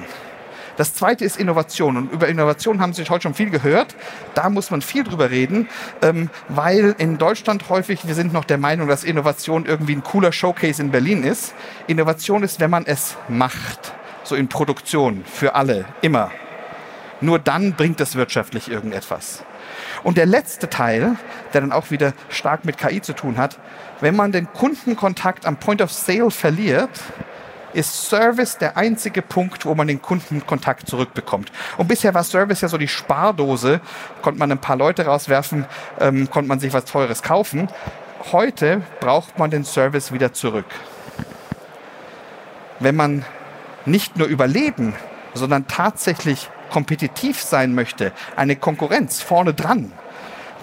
Das 0.78 0.94
zweite 0.94 1.24
ist 1.24 1.38
Innovation. 1.38 1.98
Und 1.98 2.12
über 2.12 2.28
Innovation 2.28 2.82
haben 2.82 2.94
Sie 2.94 3.04
heute 3.04 3.24
schon 3.24 3.34
viel 3.34 3.50
gehört. 3.50 3.96
Da 4.34 4.50
muss 4.50 4.72
man 4.72 4.82
viel 4.82 5.04
drüber 5.04 5.30
reden, 5.30 5.70
ähm, 6.02 6.30
weil 6.50 6.96
in 6.98 7.18
Deutschland 7.18 7.70
häufig, 7.70 8.08
wir 8.08 8.16
sind 8.16 8.34
noch 8.34 8.46
der 8.46 8.58
Meinung, 8.58 8.88
dass 8.88 9.04
Innovation 9.04 9.66
irgendwie 9.66 9.96
ein 9.96 10.04
cooler 10.04 10.32
Showcase 10.32 10.82
in 10.82 10.92
Berlin 10.92 11.24
ist. 11.24 11.54
Innovation 11.88 12.44
ist, 12.44 12.60
wenn 12.60 12.72
man 12.72 12.86
es 12.86 13.18
macht. 13.28 13.94
So 14.24 14.36
in 14.36 14.48
Produktion, 14.48 15.24
für 15.26 15.54
alle, 15.54 15.86
immer. 16.02 16.32
Nur 17.24 17.40
dann 17.40 17.72
bringt 17.72 18.02
es 18.02 18.16
wirtschaftlich 18.16 18.70
irgendetwas. 18.70 19.46
Und 20.04 20.18
der 20.18 20.26
letzte 20.26 20.70
Teil, 20.70 21.16
der 21.54 21.62
dann 21.62 21.72
auch 21.72 21.90
wieder 21.90 22.12
stark 22.28 22.66
mit 22.66 22.78
KI 22.78 23.02
zu 23.02 23.14
tun 23.14 23.38
hat, 23.38 23.60
wenn 24.02 24.14
man 24.14 24.34
den 24.34 24.52
Kundenkontakt 24.52 25.46
am 25.46 25.56
Point 25.56 25.82
of 25.82 25.90
Sale 25.90 26.32
verliert, 26.32 26.90
ist 27.72 28.10
Service 28.10 28.58
der 28.58 28.76
einzige 28.76 29.22
Punkt, 29.22 29.66
wo 29.66 29.74
man 29.74 29.88
den 29.88 30.02
Kundenkontakt 30.02 30.90
zurückbekommt. 30.90 31.50
Und 31.78 31.88
bisher 31.88 32.14
war 32.14 32.26
Service 32.26 32.60
ja 32.60 32.68
so 32.68 32.78
die 32.78 32.90
Spardose, 32.90 33.80
konnte 34.22 34.38
man 34.38 34.52
ein 34.52 34.60
paar 34.60 34.76
Leute 34.76 35.06
rauswerfen, 35.06 35.66
ähm, 36.02 36.30
konnte 36.30 36.50
man 36.50 36.60
sich 36.60 36.74
was 36.74 36.84
Teures 36.84 37.24
kaufen. 37.24 37.70
Heute 38.34 38.82
braucht 39.00 39.40
man 39.40 39.50
den 39.50 39.64
Service 39.64 40.12
wieder 40.12 40.34
zurück. 40.34 40.66
Wenn 42.82 42.98
man 42.98 43.24
nicht 43.86 44.18
nur 44.18 44.28
überleben, 44.28 44.94
sondern 45.34 45.70
tatsächlich 45.70 46.50
kompetitiv 46.74 47.40
sein 47.40 47.76
möchte, 47.76 48.12
eine 48.36 48.56
Konkurrenz 48.56 49.22
vorne 49.22 49.54
dran, 49.54 49.92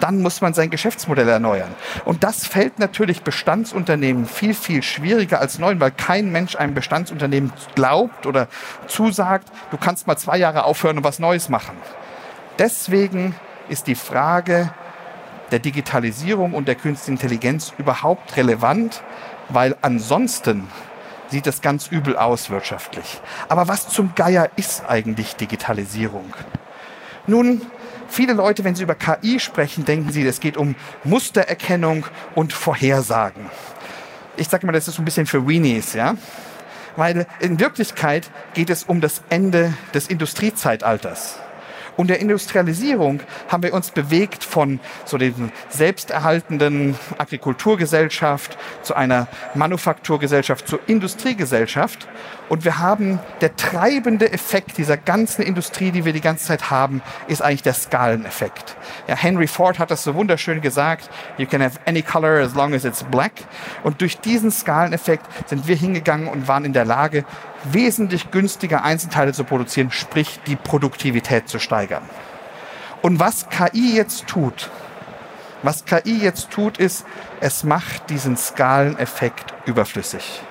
dann 0.01 0.23
muss 0.23 0.41
man 0.41 0.55
sein 0.55 0.69
Geschäftsmodell 0.69 1.29
erneuern. 1.29 1.73
Und 2.05 2.25
das 2.25 2.47
fällt 2.49 2.81
natürlich 2.81 3.23
Bestandsunternehmen 3.23 4.27
viel, 4.27 4.55
viel 4.55 4.83
schwieriger 4.83 5.41
als 5.41 5.61
neuen, 5.61 5.79
weil 5.79 5.93
kein 5.93 6.33
Mensch 6.33 6.57
einem 6.57 6.75
Bestandsunternehmen 6.75 7.53
glaubt 7.77 8.27
oder 8.27 8.49
zusagt, 8.89 9.53
du 9.71 9.77
kannst 9.77 10.09
mal 10.09 10.17
zwei 10.17 10.37
Jahre 10.37 10.65
aufhören 10.65 10.99
und 10.99 11.05
was 11.05 11.21
Neues 11.21 11.49
machen. 11.49 11.77
Deswegen 12.59 13.37
ist 13.69 13.87
die 13.87 13.95
Frage 13.95 14.71
der 15.53 15.61
Digitalisierung 15.61 16.55
und 16.55 16.67
der 16.67 16.75
künstlichen 16.75 17.21
Intelligenz 17.21 17.73
überhaupt 17.79 18.37
relevant, 18.37 19.03
weil 19.49 19.77
ansonsten 19.81 20.67
sieht 21.31 21.47
es 21.47 21.61
ganz 21.61 21.89
übel 21.89 22.17
aus 22.17 22.51
wirtschaftlich. 22.51 23.21
Aber 23.49 23.69
was 23.69 23.89
zum 23.89 24.15
Geier 24.15 24.51
ist 24.57 24.85
eigentlich 24.89 25.37
Digitalisierung? 25.37 26.35
Nun, 27.27 27.63
viele 28.09 28.33
Leute, 28.33 28.65
wenn 28.65 28.75
sie 28.75 28.83
über 28.83 28.95
KI 28.95 29.41
sprechen, 29.41 29.85
denken 29.85 30.11
sie, 30.11 30.27
es 30.27 30.41
geht 30.41 30.57
um 30.57 30.75
Mustererkennung 31.05 32.07
und 32.35 32.53
Vorhersagen. 32.53 33.51
Ich 34.37 34.49
sage 34.49 34.67
mal, 34.67 34.73
das 34.73 34.89
ist 34.89 34.97
so 34.97 35.03
ein 35.03 35.05
bisschen 35.05 35.27
für 35.27 35.47
Weenies, 35.47 35.93
ja. 35.93 36.17
Weil 36.97 37.27
in 37.41 37.61
Wirklichkeit 37.61 38.31
geht 38.55 38.71
es 38.71 38.85
um 38.85 39.01
das 39.01 39.23
Ende 39.31 39.75
des 39.95 40.09
Industriezeitalters. 40.09 41.39
Und 42.01 42.07
der 42.07 42.19
Industrialisierung 42.19 43.21
haben 43.49 43.63
wir 43.63 43.75
uns 43.75 43.91
bewegt 43.91 44.43
von 44.43 44.81
so 45.05 45.19
den 45.19 45.53
selbsterhaltenden 45.69 46.97
Agrikulturgesellschaft 47.19 48.57
zu 48.81 48.95
einer 48.95 49.29
Manufakturgesellschaft, 49.53 50.67
zur 50.67 50.81
Industriegesellschaft. 50.87 52.09
Und 52.49 52.65
wir 52.65 52.79
haben 52.79 53.21
der 53.43 53.55
treibende 53.55 54.33
Effekt 54.33 54.79
dieser 54.79 54.97
ganzen 54.97 55.43
Industrie, 55.43 55.91
die 55.91 56.07
wir 56.07 56.15
die 56.15 56.23
ganze 56.23 56.47
Zeit 56.47 56.71
haben, 56.71 57.03
ist 57.29 57.43
eigentlich 57.43 57.65
der 57.65 57.75
Skaleneffekt. 57.75 58.77
Ja, 59.07 59.15
Henry 59.15 59.47
Ford 59.47 59.79
hat 59.79 59.91
das 59.91 60.03
so 60.03 60.15
wunderschön 60.15 60.63
gesagt, 60.63 61.11
you 61.37 61.47
can 61.47 61.63
have 61.63 61.79
any 61.85 62.01
color 62.01 62.41
as 62.41 62.55
long 62.55 62.73
as 62.73 62.87
it's 62.87 63.05
black. 63.05 63.33
Und 63.85 64.01
durch 64.01 64.19
diesen 64.19 64.51
Skaleneffekt 64.51 65.27
sind 65.51 65.69
wir 65.69 65.77
hingegangen 65.77 66.29
und 66.29 66.49
waren 66.49 66.65
in 66.65 66.73
der 66.73 66.87
Lage, 66.87 67.27
wesentlich 67.65 68.31
günstiger 68.31 68.85
Einzelteile 68.85 69.33
zu 69.33 69.45
produzieren, 69.45 69.91
sprich 69.91 70.41
die 70.47 70.57
Produktivität 70.57 71.49
zu 71.49 71.59
steigern. 71.59 72.03
Und 73.03 73.19
was 73.21 73.49
KI 73.49 73.97
jetzt 73.97 74.27
tut, 74.27 74.71
was 75.63 75.85
KI 75.85 76.19
jetzt 76.19 76.51
tut, 76.51 76.79
ist, 76.79 77.05
es 77.41 77.65
macht 77.65 78.11
diesen 78.11 78.37
Skaleneffekt 78.37 79.55
überflüssig 79.67 80.43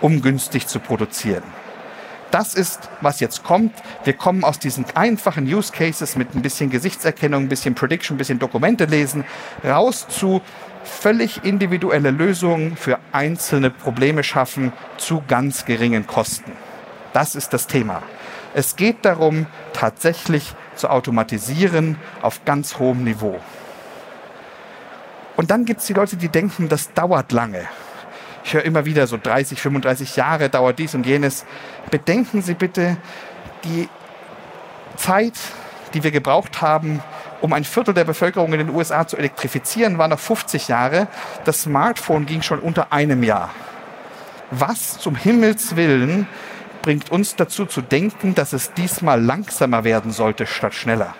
um 0.00 0.22
günstig 0.22 0.66
zu 0.66 0.80
produzieren. 0.80 1.42
Das 2.30 2.54
ist, 2.54 2.88
was 3.00 3.18
jetzt 3.20 3.42
kommt. 3.42 3.74
Wir 4.04 4.12
kommen 4.12 4.44
aus 4.44 4.58
diesen 4.58 4.84
einfachen 4.94 5.52
Use 5.52 5.72
Cases 5.72 6.16
mit 6.16 6.34
ein 6.34 6.42
bisschen 6.42 6.70
Gesichtserkennung, 6.70 7.44
ein 7.44 7.48
bisschen 7.48 7.74
Prediction, 7.74 8.14
ein 8.14 8.18
bisschen 8.18 8.38
Dokumente 8.38 8.84
lesen, 8.84 9.24
raus 9.64 10.06
zu 10.08 10.40
völlig 10.84 11.44
individuelle 11.44 12.10
Lösungen 12.10 12.76
für 12.76 12.98
einzelne 13.12 13.70
Probleme 13.70 14.22
schaffen 14.22 14.72
zu 14.96 15.22
ganz 15.26 15.64
geringen 15.64 16.06
Kosten. 16.06 16.52
Das 17.12 17.34
ist 17.34 17.52
das 17.52 17.66
Thema. 17.66 18.02
Es 18.54 18.76
geht 18.76 19.04
darum, 19.04 19.46
tatsächlich 19.72 20.54
zu 20.76 20.88
automatisieren 20.88 21.96
auf 22.22 22.44
ganz 22.44 22.78
hohem 22.78 23.04
Niveau. 23.04 23.40
Und 25.36 25.50
dann 25.50 25.64
gibt 25.64 25.80
es 25.80 25.86
die 25.86 25.94
Leute, 25.94 26.16
die 26.16 26.28
denken, 26.28 26.68
das 26.68 26.92
dauert 26.92 27.32
lange. 27.32 27.66
Ich 28.50 28.54
höre 28.54 28.64
immer 28.64 28.84
wieder 28.84 29.06
so 29.06 29.16
30, 29.16 29.60
35 29.60 30.16
Jahre 30.16 30.48
dauert 30.48 30.80
dies 30.80 30.96
und 30.96 31.06
jenes. 31.06 31.44
Bedenken 31.92 32.42
Sie 32.42 32.54
bitte 32.54 32.96
die 33.62 33.88
Zeit, 34.96 35.34
die 35.94 36.02
wir 36.02 36.10
gebraucht 36.10 36.60
haben, 36.60 37.00
um 37.40 37.52
ein 37.52 37.62
Viertel 37.62 37.94
der 37.94 38.02
Bevölkerung 38.02 38.52
in 38.52 38.58
den 38.58 38.70
USA 38.70 39.06
zu 39.06 39.16
elektrifizieren, 39.16 39.98
war 39.98 40.08
noch 40.08 40.18
50 40.18 40.66
Jahre. 40.66 41.06
Das 41.44 41.62
Smartphone 41.62 42.26
ging 42.26 42.42
schon 42.42 42.58
unter 42.58 42.92
einem 42.92 43.22
Jahr. 43.22 43.50
Was 44.50 44.98
zum 44.98 45.14
Himmels 45.14 45.76
Willen 45.76 46.26
bringt 46.82 47.12
uns 47.12 47.36
dazu 47.36 47.66
zu 47.66 47.82
denken, 47.82 48.34
dass 48.34 48.52
es 48.52 48.72
diesmal 48.72 49.22
langsamer 49.22 49.84
werden 49.84 50.10
sollte 50.10 50.48
statt 50.48 50.74
schneller? 50.74 51.14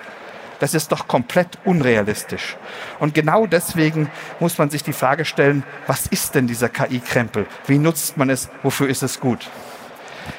Das 0.61 0.75
ist 0.75 0.93
doch 0.93 1.09
komplett 1.09 1.59
unrealistisch. 1.65 2.57
Und 3.01 3.15
genau 3.15 3.47
deswegen 3.47 4.11
muss 4.39 4.59
man 4.59 4.71
sich 4.71 4.83
die 4.85 4.93
Frage 4.93 5.25
stellen, 5.25 5.65
was 5.87 6.07
ist 6.07 6.35
denn 6.35 6.47
dieser 6.47 6.69
KI-Krempel? 6.69 7.47
Wie 7.67 7.79
nutzt 7.79 8.17
man 8.17 8.31
es? 8.31 8.49
Wofür 8.63 8.89
ist 8.89 9.03
es 9.03 9.19
gut? 9.21 9.49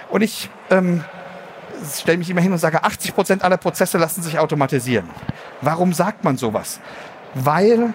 Und 0.09 0.21
ich 0.21 0.49
ähm, 0.69 1.03
stelle 1.93 2.19
mich 2.19 2.29
immer 2.29 2.41
hin 2.41 2.51
und 2.51 2.59
sage, 2.59 2.83
80 2.83 3.15
Prozent 3.15 3.43
aller 3.43 3.57
Prozesse 3.57 3.97
lassen 3.97 4.21
sich 4.21 4.37
automatisieren. 4.37 5.09
Warum 5.61 5.91
sagt 5.91 6.23
man 6.23 6.37
sowas? 6.37 6.79
Weil 7.33 7.93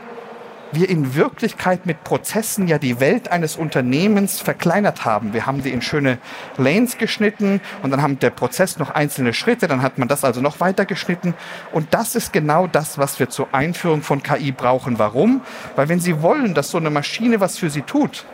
wir 0.73 0.89
in 0.89 1.15
Wirklichkeit 1.15 1.87
mit 1.87 2.05
Prozessen 2.05 2.69
ja 2.69 2.79
die 2.79 3.01
Welt 3.01 3.31
eines 3.31 3.57
Unternehmens 3.57 4.41
verkleinert 4.41 5.05
haben. 5.05 5.33
Wir 5.33 5.47
haben 5.47 5.63
die 5.63 5.71
in 5.71 5.83
schöne 5.83 6.19
Lanes 6.57 6.99
geschnitten 6.99 7.61
und 7.83 7.91
dann 7.91 8.03
haben 8.03 8.19
der 8.19 8.31
Prozess 8.31 8.79
noch 8.79 8.91
einzelne 8.91 9.33
Schritte, 9.33 9.69
dann 9.69 9.83
hat 9.83 9.99
man 9.99 10.09
das 10.09 10.25
also 10.25 10.41
noch 10.41 10.61
weiter 10.61 10.85
geschnitten. 10.85 11.35
Und 11.73 11.95
das 11.95 12.15
ist 12.15 12.33
genau 12.33 12.67
das, 12.67 12.99
was 12.99 13.19
wir 13.19 13.29
zur 13.29 13.49
Einführung 13.53 14.03
von 14.03 14.23
KI 14.23 14.53
brauchen. 14.53 14.99
Warum? 14.99 15.41
Weil 15.77 15.89
wenn 15.89 16.01
Sie 16.01 16.23
wollen, 16.23 16.55
dass 16.55 16.71
so 16.71 16.79
eine 16.79 16.91
Maschine 16.91 17.41
was 17.41 17.59
für 17.59 17.71
Sie 17.71 17.83
tut, 17.83 18.25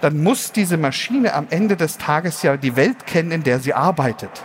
dann 0.00 0.22
muss 0.22 0.52
diese 0.52 0.76
Maschine 0.76 1.34
am 1.34 1.46
Ende 1.50 1.76
des 1.76 1.98
Tages 1.98 2.42
ja 2.42 2.56
die 2.56 2.76
Welt 2.76 3.06
kennen, 3.06 3.32
in 3.32 3.42
der 3.42 3.60
sie 3.60 3.74
arbeitet. 3.74 4.44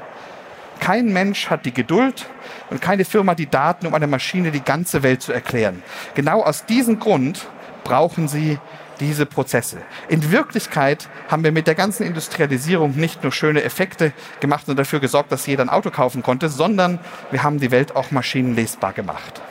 Kein 0.83 1.13
Mensch 1.13 1.49
hat 1.49 1.65
die 1.65 1.73
Geduld 1.73 2.25
und 2.69 2.81
keine 2.81 3.05
Firma 3.05 3.35
die 3.35 3.49
Daten, 3.49 3.87
um 3.87 3.93
einer 3.93 4.05
Maschine 4.05 4.51
die 4.51 4.59
ganze 4.59 5.01
Welt 5.01 5.21
zu 5.21 5.31
erklären. 5.31 5.81
Genau 6.13 6.43
aus 6.43 6.65
diesem 6.65 6.99
Grund 6.99 7.47
brauchen 7.85 8.27
sie 8.27 8.59
diese 8.99 9.25
Prozesse. 9.25 9.77
In 10.09 10.29
Wirklichkeit 10.33 11.07
haben 11.29 11.45
wir 11.45 11.53
mit 11.53 11.67
der 11.67 11.75
ganzen 11.75 12.05
Industrialisierung 12.05 12.97
nicht 12.97 13.23
nur 13.23 13.31
schöne 13.31 13.63
Effekte 13.63 14.11
gemacht 14.41 14.67
und 14.67 14.77
dafür 14.77 14.99
gesorgt, 14.99 15.31
dass 15.31 15.47
jeder 15.47 15.63
ein 15.63 15.69
Auto 15.69 15.89
kaufen 15.89 16.21
konnte, 16.21 16.49
sondern 16.49 16.99
wir 17.31 17.43
haben 17.43 17.61
die 17.61 17.71
Welt 17.71 17.95
auch 17.95 18.11
maschinenlesbar 18.11 18.91
gemacht. 18.91 19.41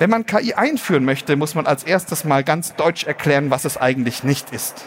Wenn 0.00 0.10
man 0.10 0.26
KI 0.26 0.54
einführen 0.54 1.04
möchte, 1.04 1.36
muss 1.36 1.54
man 1.54 1.68
als 1.68 1.84
erstes 1.84 2.24
mal 2.24 2.42
ganz 2.42 2.74
deutsch 2.74 3.04
erklären, 3.04 3.52
was 3.52 3.64
es 3.64 3.76
eigentlich 3.76 4.24
nicht 4.24 4.50
ist. 4.50 4.86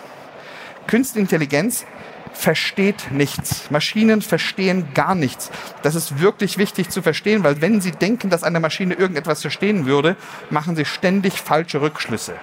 Künstliche 0.90 1.22
Intelligenz 1.22 1.86
versteht 2.34 3.12
nichts. 3.12 3.70
Maschinen 3.70 4.24
verstehen 4.24 4.88
gar 4.96 5.14
nichts. 5.14 5.52
Das 5.84 5.94
ist 5.94 6.20
wirklich 6.20 6.58
wichtig 6.58 6.90
zu 6.90 7.04
verstehen, 7.04 7.44
weil 7.44 7.62
wenn 7.62 7.80
Sie 7.80 7.92
denken, 7.92 8.32
dass 8.32 8.42
eine 8.42 8.60
Maschine 8.60 8.96
irgendetwas 8.96 9.42
verstehen 9.42 9.86
würde, 9.86 10.16
machen 10.50 10.76
Sie 10.76 10.86
ständig 10.86 11.42
falsche 11.42 11.82
Rückschlüsse. 11.82 12.34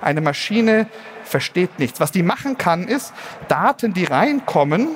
Eine 0.00 0.20
Maschine 0.20 0.88
versteht 1.22 1.78
nichts. 1.78 2.00
Was 2.00 2.10
die 2.10 2.24
machen 2.24 2.58
kann, 2.58 2.88
ist 2.88 3.12
Daten, 3.46 3.94
die 3.94 4.04
reinkommen, 4.04 4.88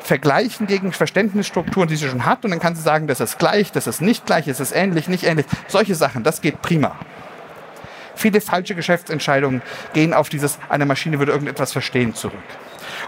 vergleichen 0.00 0.66
gegen 0.66 0.92
Verständnisstrukturen, 0.92 1.86
die 1.86 1.96
sie 1.96 2.08
schon 2.08 2.24
hat, 2.24 2.46
und 2.46 2.50
dann 2.50 2.60
kann 2.60 2.74
sie 2.74 2.82
sagen, 2.82 3.08
das 3.08 3.20
ist 3.20 3.38
gleich, 3.38 3.72
das 3.72 3.86
ist 3.86 4.00
nicht 4.00 4.24
gleich, 4.24 4.46
das 4.46 4.58
ist 4.58 4.72
ähnlich, 4.72 5.06
nicht 5.06 5.24
ähnlich. 5.24 5.44
Solche 5.68 5.94
Sachen, 5.94 6.22
das 6.22 6.40
geht 6.40 6.62
prima. 6.62 6.96
Viele 8.14 8.40
falsche 8.40 8.74
Geschäftsentscheidungen 8.74 9.62
gehen 9.92 10.14
auf 10.14 10.28
dieses, 10.28 10.58
eine 10.68 10.86
Maschine 10.86 11.18
würde 11.18 11.32
irgendetwas 11.32 11.72
verstehen 11.72 12.14
zurück. 12.14 12.38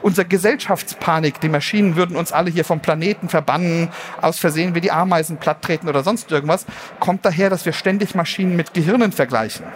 Unsere 0.03 0.27
Gesellschaftspanik, 0.27 1.41
die 1.41 1.49
Maschinen 1.49 1.97
würden 1.97 2.17
uns 2.17 2.33
alle 2.33 2.51
hier 2.51 2.65
vom 2.65 2.81
Planeten 2.81 3.29
verbannen, 3.29 3.91
aus 4.21 4.39
Versehen 4.39 4.75
wie 4.75 4.81
die 4.81 4.91
Ameisen 4.91 5.39
platt 5.39 5.63
treten 5.63 5.89
oder 5.89 6.03
sonst 6.03 6.31
irgendwas, 6.31 6.67
kommt 7.01 7.25
daher, 7.25 7.51
dass 7.51 7.65
wir 7.65 7.73
ständig 7.73 8.15
Maschinen 8.15 8.57
mit 8.57 8.75
Gehirnen 8.75 9.13
vergleichen. 9.13 9.67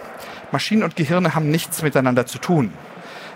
Maschinen 0.51 0.83
und 0.83 0.95
Gehirne 0.95 1.35
haben 1.35 1.49
nichts 1.49 1.81
miteinander 1.81 2.25
zu 2.25 2.39
tun. 2.39 2.73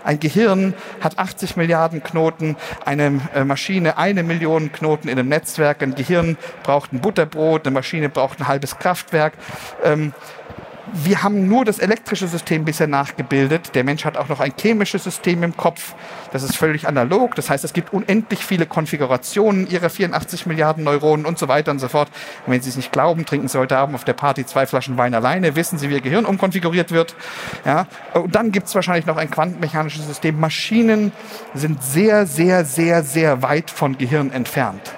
Ein 0.04 0.20
Gehirn 0.20 0.74
hat 1.00 1.18
80 1.18 1.56
Milliarden 1.56 2.02
Knoten, 2.02 2.56
eine 2.84 3.20
äh, 3.34 3.44
Maschine 3.44 3.96
eine 3.96 4.22
Million 4.22 4.70
Knoten 4.70 5.08
in 5.08 5.18
einem 5.18 5.30
Netzwerk. 5.30 5.82
Ein 5.82 5.94
Gehirn 5.94 6.36
braucht 6.62 6.92
ein 6.92 7.00
Butterbrot, 7.00 7.66
eine 7.66 7.72
Maschine 7.72 8.10
braucht 8.10 8.38
ein 8.38 8.46
halbes 8.46 8.78
Kraftwerk. 8.78 9.32
Ähm, 9.82 10.12
wir 10.92 11.22
haben 11.22 11.48
nur 11.48 11.64
das 11.64 11.78
elektrische 11.78 12.28
System 12.28 12.64
bisher 12.64 12.86
nachgebildet. 12.86 13.74
Der 13.74 13.84
Mensch 13.84 14.04
hat 14.04 14.16
auch 14.16 14.28
noch 14.28 14.40
ein 14.40 14.52
chemisches 14.58 15.04
System 15.04 15.42
im 15.42 15.56
Kopf. 15.56 15.94
Das 16.32 16.42
ist 16.42 16.56
völlig 16.56 16.86
analog. 16.86 17.34
Das 17.34 17.48
heißt, 17.48 17.64
es 17.64 17.72
gibt 17.72 17.92
unendlich 17.92 18.44
viele 18.44 18.66
Konfigurationen 18.66 19.68
ihrer 19.68 19.88
84 19.88 20.46
Milliarden 20.46 20.84
Neuronen 20.84 21.24
und 21.24 21.38
so 21.38 21.48
weiter 21.48 21.70
und 21.70 21.78
so 21.78 21.88
fort. 21.88 22.08
Und 22.46 22.52
wenn 22.52 22.60
Sie 22.60 22.68
es 22.68 22.76
nicht 22.76 22.92
glauben, 22.92 23.24
trinken 23.24 23.48
Sie 23.48 23.58
heute 23.58 23.78
Abend 23.78 23.94
auf 23.94 24.04
der 24.04 24.12
Party 24.12 24.44
zwei 24.44 24.66
Flaschen 24.66 24.98
Wein 24.98 25.14
alleine, 25.14 25.56
wissen 25.56 25.78
Sie, 25.78 25.88
wie 25.88 25.94
Ihr 25.94 26.00
Gehirn 26.00 26.26
umkonfiguriert 26.26 26.92
wird. 26.92 27.16
Ja? 27.64 27.86
Und 28.12 28.34
dann 28.34 28.52
gibt 28.52 28.66
es 28.66 28.74
wahrscheinlich 28.74 29.06
noch 29.06 29.16
ein 29.16 29.30
quantenmechanisches 29.30 30.06
System. 30.06 30.38
Maschinen 30.38 31.12
sind 31.54 31.82
sehr, 31.82 32.26
sehr, 32.26 32.64
sehr, 32.64 33.02
sehr 33.02 33.42
weit 33.42 33.70
von 33.70 33.96
Gehirn 33.96 34.32
entfernt. 34.32 34.92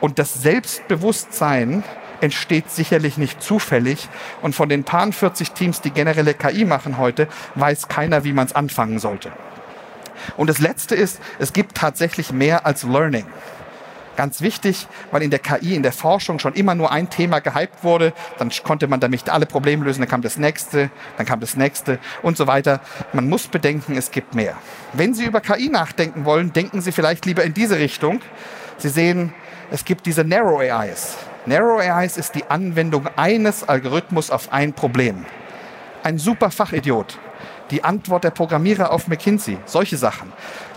Und 0.00 0.18
das 0.18 0.34
Selbstbewusstsein, 0.34 1.82
entsteht 2.20 2.70
sicherlich 2.70 3.18
nicht 3.18 3.42
zufällig. 3.42 4.08
Und 4.42 4.54
von 4.54 4.68
den 4.68 4.84
paar 4.84 5.10
40 5.10 5.52
Teams, 5.52 5.80
die 5.80 5.90
generelle 5.90 6.34
KI 6.34 6.64
machen 6.64 6.98
heute, 6.98 7.28
weiß 7.54 7.88
keiner, 7.88 8.24
wie 8.24 8.32
man 8.32 8.46
es 8.46 8.54
anfangen 8.54 8.98
sollte. 8.98 9.30
Und 10.36 10.48
das 10.48 10.58
Letzte 10.58 10.94
ist, 10.94 11.20
es 11.38 11.52
gibt 11.52 11.76
tatsächlich 11.76 12.32
mehr 12.32 12.66
als 12.66 12.82
Learning. 12.82 13.26
Ganz 14.16 14.40
wichtig, 14.40 14.88
weil 15.10 15.22
in 15.22 15.30
der 15.30 15.38
KI, 15.38 15.74
in 15.74 15.82
der 15.82 15.92
Forschung 15.92 16.38
schon 16.38 16.54
immer 16.54 16.74
nur 16.74 16.90
ein 16.90 17.10
Thema 17.10 17.40
gehypt 17.40 17.84
wurde. 17.84 18.14
Dann 18.38 18.50
konnte 18.64 18.88
man 18.88 18.98
damit 18.98 19.28
alle 19.28 19.44
Probleme 19.44 19.84
lösen, 19.84 20.00
dann 20.00 20.08
kam 20.08 20.22
das 20.22 20.38
nächste, 20.38 20.90
dann 21.18 21.26
kam 21.26 21.38
das 21.40 21.54
nächste 21.54 21.98
und 22.22 22.38
so 22.38 22.46
weiter. 22.46 22.80
Man 23.12 23.28
muss 23.28 23.46
bedenken, 23.46 23.94
es 23.96 24.10
gibt 24.10 24.34
mehr. 24.34 24.56
Wenn 24.94 25.12
Sie 25.12 25.26
über 25.26 25.42
KI 25.42 25.68
nachdenken 25.68 26.24
wollen, 26.24 26.54
denken 26.54 26.80
Sie 26.80 26.92
vielleicht 26.92 27.26
lieber 27.26 27.44
in 27.44 27.52
diese 27.52 27.78
Richtung. 27.78 28.20
Sie 28.78 28.88
sehen, 28.88 29.34
es 29.70 29.84
gibt 29.84 30.06
diese 30.06 30.24
Narrow 30.24 30.60
AIs. 30.60 31.16
Narrow 31.46 31.80
AIs 31.80 32.16
ist 32.16 32.34
die 32.34 32.44
Anwendung 32.50 33.06
eines 33.16 33.68
Algorithmus 33.68 34.30
auf 34.30 34.52
ein 34.52 34.72
Problem. 34.72 35.24
Ein 36.02 36.18
super 36.18 36.50
Fachidiot 36.50 37.18
die 37.70 37.84
Antwort 37.84 38.24
der 38.24 38.30
Programmierer 38.30 38.92
auf 38.92 39.08
McKinsey, 39.08 39.58
solche 39.64 39.96
Sachen. 39.96 40.32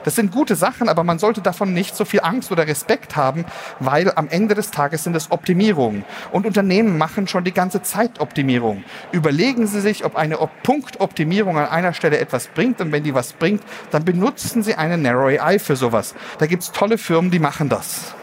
Das 0.06 0.16
sind 0.16 0.32
gute 0.32 0.56
Sachen, 0.56 0.88
aber 0.88 1.04
man 1.04 1.20
sollte 1.20 1.42
davon 1.42 1.74
nicht 1.74 1.96
so 1.96 2.06
viel 2.06 2.22
Angst 2.22 2.52
oder 2.52 2.66
Respekt 2.68 3.16
haben, 3.16 3.46
weil 3.80 4.12
am 4.16 4.30
Ende 4.30 4.56
des 4.56 4.72
Tages 4.72 5.04
sind 5.04 5.16
es 5.16 5.30
Optimierungen. 5.32 6.06
Und 6.32 6.46
Unternehmen 6.46 6.98
machen 6.98 7.28
schon 7.28 7.44
die 7.44 7.54
ganze 7.54 7.82
Zeit 7.82 8.20
Optimierung. 8.20 8.84
Überlegen 9.12 9.68
Sie 9.68 9.82
sich, 9.82 10.06
ob 10.06 10.16
eine 10.16 10.38
Punktoptimierung 10.64 11.58
an 11.58 11.68
einer 11.68 11.94
Stelle 11.94 12.18
etwas 12.18 12.48
bringt. 12.48 12.80
Und 12.82 12.92
wenn 12.92 13.04
die 13.04 13.14
was 13.14 13.34
bringt, 13.34 13.62
dann 13.92 14.06
benutzen 14.06 14.64
Sie 14.64 14.76
eine 14.76 14.98
Narrow 14.98 15.28
AI 15.28 15.60
für 15.60 15.76
sowas. 15.76 16.16
Da 16.40 16.46
gibt 16.46 16.64
es 16.64 16.72
tolle 16.72 16.98
Firmen, 16.98 17.30
die 17.30 17.40
machen 17.40 17.70
das. 17.70 18.16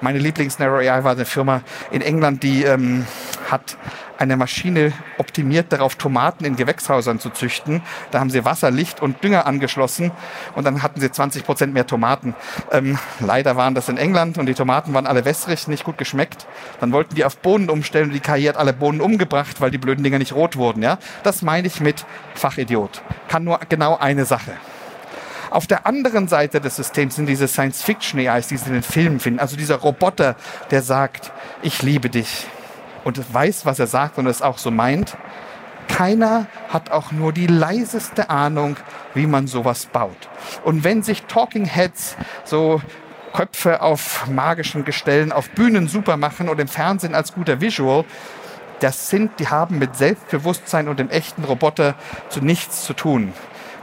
Meine 0.00 0.18
Lieblings-Narrow 0.18 0.78
AI 0.78 1.04
war 1.04 1.12
eine 1.12 1.24
Firma 1.24 1.62
in 1.90 2.00
England, 2.00 2.42
die 2.42 2.64
ähm, 2.64 3.06
hat 3.50 3.76
eine 4.20 4.36
Maschine 4.36 4.92
optimiert 5.16 5.72
darauf, 5.72 5.94
Tomaten 5.94 6.44
in 6.44 6.54
Gewächshäusern 6.54 7.18
zu 7.20 7.30
züchten. 7.30 7.82
Da 8.10 8.20
haben 8.20 8.28
sie 8.28 8.44
Wasser, 8.44 8.70
Licht 8.70 9.00
und 9.00 9.24
Dünger 9.24 9.46
angeschlossen 9.46 10.10
und 10.54 10.64
dann 10.64 10.82
hatten 10.82 11.00
sie 11.00 11.10
20 11.10 11.44
Prozent 11.44 11.72
mehr 11.72 11.86
Tomaten. 11.86 12.34
Ähm, 12.70 12.98
leider 13.20 13.56
waren 13.56 13.74
das 13.74 13.88
in 13.88 13.96
England 13.96 14.36
und 14.36 14.46
die 14.46 14.54
Tomaten 14.54 14.92
waren 14.92 15.06
alle 15.06 15.24
wässrig, 15.24 15.68
nicht 15.68 15.84
gut 15.84 15.96
geschmeckt. 15.96 16.46
Dann 16.80 16.92
wollten 16.92 17.14
die 17.14 17.24
auf 17.24 17.38
Bohnen 17.38 17.70
umstellen 17.70 18.08
und 18.08 18.14
die 18.14 18.20
KI 18.20 18.44
hat 18.44 18.58
alle 18.58 18.74
Bohnen 18.74 19.00
umgebracht, 19.00 19.60
weil 19.60 19.70
die 19.70 19.78
blöden 19.78 20.04
Dinger 20.04 20.18
nicht 20.18 20.34
rot 20.34 20.56
wurden. 20.56 20.82
Ja? 20.82 20.98
Das 21.22 21.40
meine 21.40 21.66
ich 21.66 21.80
mit 21.80 22.04
Fachidiot. 22.34 23.02
Kann 23.28 23.44
nur 23.44 23.58
genau 23.68 23.96
eine 23.96 24.26
Sache. 24.26 24.52
Auf 25.50 25.66
der 25.66 25.84
anderen 25.84 26.28
Seite 26.28 26.60
des 26.60 26.76
Systems 26.76 27.16
sind 27.16 27.26
diese 27.26 27.48
Science-Fiction-AIs, 27.48 28.46
die 28.48 28.56
Sie 28.56 28.66
in 28.66 28.74
den 28.74 28.82
Filmen 28.82 29.18
finden. 29.18 29.40
Also 29.40 29.56
dieser 29.56 29.76
Roboter, 29.76 30.36
der 30.70 30.80
sagt, 30.82 31.32
ich 31.62 31.82
liebe 31.82 32.08
dich 32.08 32.46
und 33.02 33.34
weiß, 33.34 33.66
was 33.66 33.80
er 33.80 33.88
sagt 33.88 34.18
und 34.18 34.26
es 34.26 34.42
auch 34.42 34.58
so 34.58 34.70
meint. 34.70 35.16
Keiner 35.88 36.46
hat 36.68 36.92
auch 36.92 37.10
nur 37.10 37.32
die 37.32 37.48
leiseste 37.48 38.30
Ahnung, 38.30 38.76
wie 39.14 39.26
man 39.26 39.48
sowas 39.48 39.86
baut. 39.86 40.28
Und 40.64 40.84
wenn 40.84 41.02
sich 41.02 41.24
Talking 41.24 41.64
Heads 41.64 42.16
so 42.44 42.80
Köpfe 43.32 43.82
auf 43.82 44.28
magischen 44.28 44.84
Gestellen 44.84 45.32
auf 45.32 45.50
Bühnen 45.50 45.88
super 45.88 46.16
machen 46.16 46.48
und 46.48 46.60
im 46.60 46.68
Fernsehen 46.68 47.14
als 47.14 47.34
guter 47.34 47.60
Visual, 47.60 48.04
das 48.78 49.10
sind, 49.10 49.38
die 49.40 49.48
haben 49.48 49.78
mit 49.78 49.96
Selbstbewusstsein 49.96 50.88
und 50.88 50.98
dem 50.98 51.10
echten 51.10 51.44
Roboter 51.44 51.96
zu 52.28 52.40
nichts 52.40 52.84
zu 52.84 52.94
tun. 52.94 53.32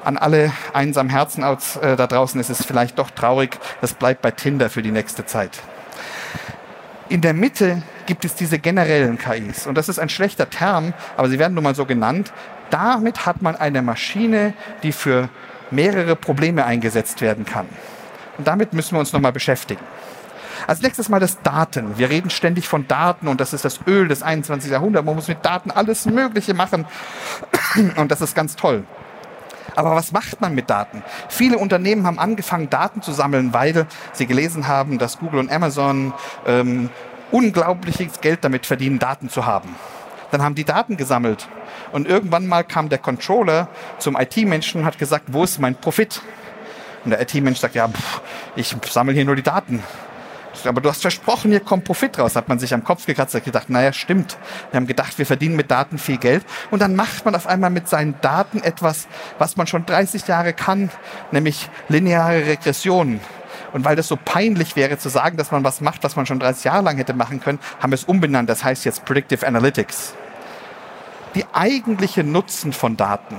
An 0.07 0.15
alle 0.15 0.53
einsamen 0.71 1.09
Herzen 1.09 1.43
aus, 1.43 1.75
äh, 1.75 1.97
da 1.97 2.07
draußen 2.07 2.39
ist 2.39 2.49
es 2.49 2.65
vielleicht 2.65 2.97
doch 2.97 3.11
traurig, 3.11 3.59
das 3.81 3.93
bleibt 3.93 4.21
bei 4.21 4.31
Tinder 4.31 4.69
für 4.69 4.81
die 4.81 4.91
nächste 4.91 5.25
Zeit. 5.25 5.59
In 7.09 7.19
der 7.19 7.33
Mitte 7.33 7.81
gibt 8.05 8.23
es 8.23 8.33
diese 8.33 8.57
generellen 8.57 9.17
KIs. 9.17 9.67
Und 9.67 9.75
das 9.75 9.89
ist 9.89 9.99
ein 9.99 10.07
schlechter 10.07 10.49
Term, 10.49 10.93
aber 11.17 11.27
sie 11.27 11.39
werden 11.39 11.55
nun 11.55 11.65
mal 11.65 11.75
so 11.75 11.85
genannt. 11.85 12.31
Damit 12.69 13.25
hat 13.25 13.41
man 13.41 13.57
eine 13.57 13.81
Maschine, 13.81 14.53
die 14.81 14.93
für 14.93 15.27
mehrere 15.71 16.15
Probleme 16.15 16.63
eingesetzt 16.63 17.19
werden 17.19 17.43
kann. 17.43 17.67
Und 18.37 18.47
damit 18.47 18.71
müssen 18.71 18.95
wir 18.95 19.01
uns 19.01 19.11
nochmal 19.11 19.33
beschäftigen. 19.33 19.81
Als 20.67 20.81
nächstes 20.81 21.09
mal 21.09 21.19
das 21.19 21.41
Daten. 21.41 21.97
Wir 21.97 22.09
reden 22.09 22.29
ständig 22.29 22.69
von 22.69 22.87
Daten 22.87 23.27
und 23.27 23.41
das 23.41 23.51
ist 23.51 23.65
das 23.65 23.81
Öl 23.85 24.07
des 24.07 24.23
21. 24.23 24.71
Jahrhunderts. 24.71 25.05
Man 25.05 25.15
muss 25.15 25.27
mit 25.27 25.43
Daten 25.45 25.69
alles 25.69 26.05
Mögliche 26.05 26.53
machen 26.53 26.85
und 27.97 28.09
das 28.09 28.21
ist 28.21 28.35
ganz 28.35 28.55
toll. 28.55 28.85
Aber 29.77 29.95
was 29.95 30.11
macht 30.11 30.41
man 30.41 30.55
mit 30.55 30.71
Daten? 30.71 31.03
Viele 31.29 31.59
Unternehmen 31.59 32.07
haben 32.07 32.17
angefangen, 32.17 32.67
Daten 32.67 33.03
zu 33.03 33.11
sammeln, 33.11 33.53
weil 33.53 33.85
sie 34.11 34.25
gelesen 34.25 34.67
haben, 34.67 34.97
dass 34.97 35.19
Google 35.19 35.39
und 35.39 35.51
Amazon 35.51 36.15
ähm, 36.47 36.89
unglaubliches 37.31 38.19
Geld 38.19 38.43
damit 38.43 38.65
verdienen, 38.65 38.97
Daten 38.97 39.29
zu 39.29 39.45
haben. 39.45 39.75
Dann 40.31 40.41
haben 40.41 40.55
die 40.55 40.65
Daten 40.65 40.97
gesammelt. 40.97 41.47
Und 41.91 42.07
irgendwann 42.07 42.47
mal 42.47 42.63
kam 42.63 42.89
der 42.89 42.97
Controller 42.97 43.67
zum 43.99 44.17
IT-Menschen 44.17 44.81
und 44.81 44.87
hat 44.87 44.97
gesagt, 44.97 45.25
wo 45.27 45.43
ist 45.43 45.59
mein 45.59 45.75
Profit? 45.75 46.23
Und 47.05 47.11
der 47.11 47.21
IT-Mensch 47.21 47.59
sagt, 47.59 47.75
ja, 47.75 47.87
pff, 47.87 48.21
ich 48.55 48.75
sammle 48.89 49.13
hier 49.13 49.25
nur 49.25 49.35
die 49.35 49.43
Daten. 49.43 49.83
Aber 50.65 50.81
du 50.81 50.89
hast 50.89 51.01
versprochen, 51.01 51.51
hier 51.51 51.59
kommt 51.59 51.83
Profit 51.83 52.17
raus. 52.19 52.35
Hat 52.35 52.47
man 52.47 52.59
sich 52.59 52.73
am 52.73 52.83
Kopf 52.83 53.05
gekratzt 53.05 53.35
und 53.35 53.43
gedacht, 53.43 53.69
naja, 53.69 53.93
stimmt. 53.93 54.37
Wir 54.71 54.77
haben 54.77 54.87
gedacht, 54.87 55.17
wir 55.17 55.25
verdienen 55.25 55.55
mit 55.55 55.69
Daten 55.69 55.97
viel 55.97 56.17
Geld. 56.17 56.45
Und 56.71 56.81
dann 56.81 56.95
macht 56.95 57.25
man 57.25 57.35
auf 57.35 57.47
einmal 57.47 57.69
mit 57.69 57.87
seinen 57.87 58.19
Daten 58.21 58.63
etwas, 58.63 59.07
was 59.37 59.57
man 59.57 59.67
schon 59.67 59.85
30 59.85 60.27
Jahre 60.27 60.53
kann, 60.53 60.89
nämlich 61.31 61.69
lineare 61.89 62.45
Regressionen. 62.45 63.19
Und 63.73 63.85
weil 63.85 63.95
das 63.95 64.07
so 64.07 64.17
peinlich 64.17 64.75
wäre 64.75 64.97
zu 64.97 65.09
sagen, 65.09 65.37
dass 65.37 65.51
man 65.51 65.63
was 65.63 65.81
macht, 65.81 66.03
was 66.03 66.15
man 66.15 66.25
schon 66.25 66.39
30 66.39 66.63
Jahre 66.63 66.83
lang 66.83 66.97
hätte 66.97 67.13
machen 67.13 67.41
können, 67.41 67.59
haben 67.79 67.91
wir 67.91 67.95
es 67.95 68.05
umbenannt. 68.05 68.49
Das 68.49 68.63
heißt 68.63 68.85
jetzt 68.85 69.05
Predictive 69.05 69.45
Analytics. 69.45 70.13
Die 71.35 71.45
eigentliche 71.53 72.23
Nutzen 72.23 72.73
von 72.73 72.97
Daten, 72.97 73.35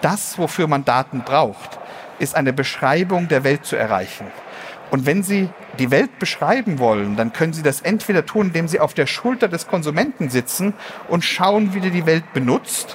das, 0.00 0.38
wofür 0.38 0.68
man 0.68 0.84
Daten 0.84 1.20
braucht, 1.20 1.78
ist 2.18 2.34
eine 2.34 2.52
Beschreibung 2.52 3.28
der 3.28 3.44
Welt 3.44 3.66
zu 3.66 3.76
erreichen. 3.76 4.26
Und 4.92 5.06
wenn 5.06 5.22
Sie 5.22 5.48
die 5.78 5.90
Welt 5.90 6.18
beschreiben 6.18 6.78
wollen, 6.78 7.16
dann 7.16 7.32
können 7.32 7.54
Sie 7.54 7.62
das 7.62 7.80
entweder 7.80 8.26
tun, 8.26 8.48
indem 8.48 8.68
Sie 8.68 8.78
auf 8.78 8.92
der 8.92 9.06
Schulter 9.06 9.48
des 9.48 9.66
Konsumenten 9.66 10.28
sitzen 10.28 10.74
und 11.08 11.24
schauen, 11.24 11.72
wie 11.72 11.80
der 11.80 11.90
die 11.90 12.04
Welt 12.04 12.30
benutzt. 12.34 12.94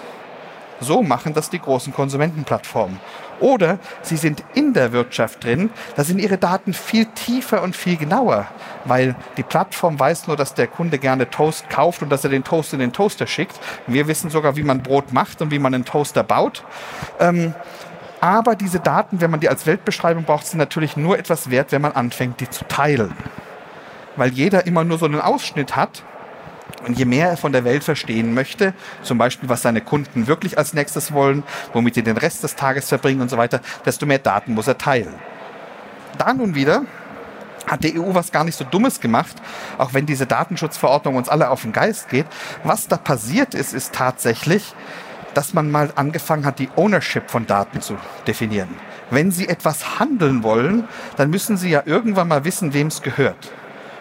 So 0.79 1.01
machen 1.01 1.33
das 1.33 1.49
die 1.49 1.57
großen 1.57 1.91
Konsumentenplattformen. 1.91 2.99
Oder 3.39 3.79
sie 4.01 4.17
sind 4.17 4.43
in 4.53 4.73
der 4.73 4.91
Wirtschaft 4.91 5.43
drin, 5.43 5.69
da 5.95 6.03
sind 6.03 6.19
ihre 6.19 6.37
Daten 6.37 6.73
viel 6.73 7.05
tiefer 7.05 7.61
und 7.61 7.75
viel 7.75 7.97
genauer, 7.97 8.47
weil 8.85 9.15
die 9.37 9.43
Plattform 9.43 9.99
weiß 9.99 10.27
nur, 10.27 10.35
dass 10.35 10.53
der 10.53 10.67
Kunde 10.67 10.97
gerne 10.97 11.29
Toast 11.29 11.69
kauft 11.69 12.01
und 12.01 12.09
dass 12.09 12.23
er 12.23 12.29
den 12.29 12.43
Toast 12.43 12.73
in 12.73 12.79
den 12.79 12.93
Toaster 12.93 13.27
schickt. 13.27 13.59
Wir 13.85 14.07
wissen 14.07 14.29
sogar, 14.29 14.55
wie 14.55 14.63
man 14.63 14.81
Brot 14.81 15.13
macht 15.13 15.41
und 15.41 15.51
wie 15.51 15.59
man 15.59 15.73
einen 15.73 15.85
Toaster 15.85 16.23
baut. 16.23 16.63
Ähm, 17.19 17.53
aber 18.21 18.55
diese 18.55 18.79
Daten, 18.79 19.21
wenn 19.21 19.31
man 19.31 19.39
die 19.39 19.49
als 19.49 19.65
Weltbeschreibung 19.65 20.23
braucht, 20.23 20.47
sind 20.47 20.59
natürlich 20.59 20.97
nur 20.97 21.17
etwas 21.19 21.49
wert, 21.49 21.71
wenn 21.71 21.81
man 21.81 21.91
anfängt, 21.91 22.39
die 22.39 22.49
zu 22.49 22.65
teilen. 22.65 23.13
Weil 24.15 24.31
jeder 24.31 24.65
immer 24.65 24.83
nur 24.83 24.97
so 24.97 25.05
einen 25.05 25.21
Ausschnitt 25.21 25.75
hat 25.75 26.03
und 26.85 26.97
je 26.97 27.05
mehr 27.05 27.29
er 27.29 27.37
von 27.37 27.51
der 27.51 27.63
Welt 27.63 27.83
verstehen 27.83 28.33
möchte, 28.33 28.73
zum 29.03 29.17
Beispiel 29.17 29.49
was 29.49 29.61
seine 29.61 29.81
Kunden 29.81 30.27
wirklich 30.27 30.57
als 30.57 30.73
nächstes 30.73 31.11
wollen, 31.11 31.43
womit 31.73 31.95
sie 31.95 32.03
den 32.03 32.17
Rest 32.17 32.43
des 32.43 32.55
Tages 32.55 32.89
verbringen 32.89 33.21
und 33.21 33.29
so 33.29 33.37
weiter, 33.37 33.61
desto 33.85 34.05
mehr 34.05 34.19
Daten 34.19 34.53
muss 34.53 34.67
er 34.67 34.77
teilen. 34.77 35.13
Da 36.17 36.33
nun 36.33 36.55
wieder 36.55 36.83
hat 37.67 37.83
die 37.83 37.99
EU 37.99 38.15
was 38.15 38.31
gar 38.31 38.45
nicht 38.45 38.57
so 38.57 38.63
Dummes 38.63 39.01
gemacht, 39.01 39.35
auch 39.77 39.93
wenn 39.93 40.05
diese 40.05 40.25
Datenschutzverordnung 40.25 41.15
uns 41.15 41.29
alle 41.29 41.49
auf 41.49 41.61
den 41.61 41.73
Geist 41.73 42.09
geht. 42.09 42.25
Was 42.63 42.87
da 42.87 42.97
passiert 42.97 43.53
ist, 43.53 43.73
ist 43.73 43.93
tatsächlich, 43.93 44.73
dass 45.37 45.53
man 45.53 45.69
mal 45.69 45.91
angefangen 45.95 46.47
hat, 46.47 46.57
die 46.57 46.69
Ownership 46.75 47.29
von 47.29 47.45
Daten 47.45 47.79
zu 47.79 47.95
definieren. 48.25 48.69
Wenn 49.11 49.29
Sie 49.29 49.47
etwas 49.47 49.99
handeln 49.99 50.41
wollen, 50.41 50.87
dann 51.15 51.29
müssen 51.29 51.57
Sie 51.57 51.69
ja 51.69 51.83
irgendwann 51.85 52.27
mal 52.27 52.43
wissen, 52.43 52.73
wem 52.73 52.87
es 52.87 53.03
gehört. 53.03 53.51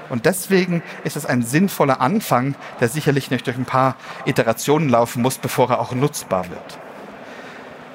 Und 0.09 0.25
deswegen 0.25 0.83
ist 1.05 1.15
es 1.15 1.27
ein 1.27 1.43
sinnvoller 1.43 2.01
Anfang, 2.01 2.55
der 2.81 2.89
sicherlich 2.89 3.31
nicht 3.31 3.47
durch 3.47 3.59
ein 3.59 3.67
paar 3.67 3.97
Iterationen 4.25 4.89
laufen 4.89 5.21
muss, 5.21 5.37
bevor 5.37 5.69
er 5.69 5.81
auch 5.81 5.93
nutzbar 5.93 6.49
wird. 6.49 6.79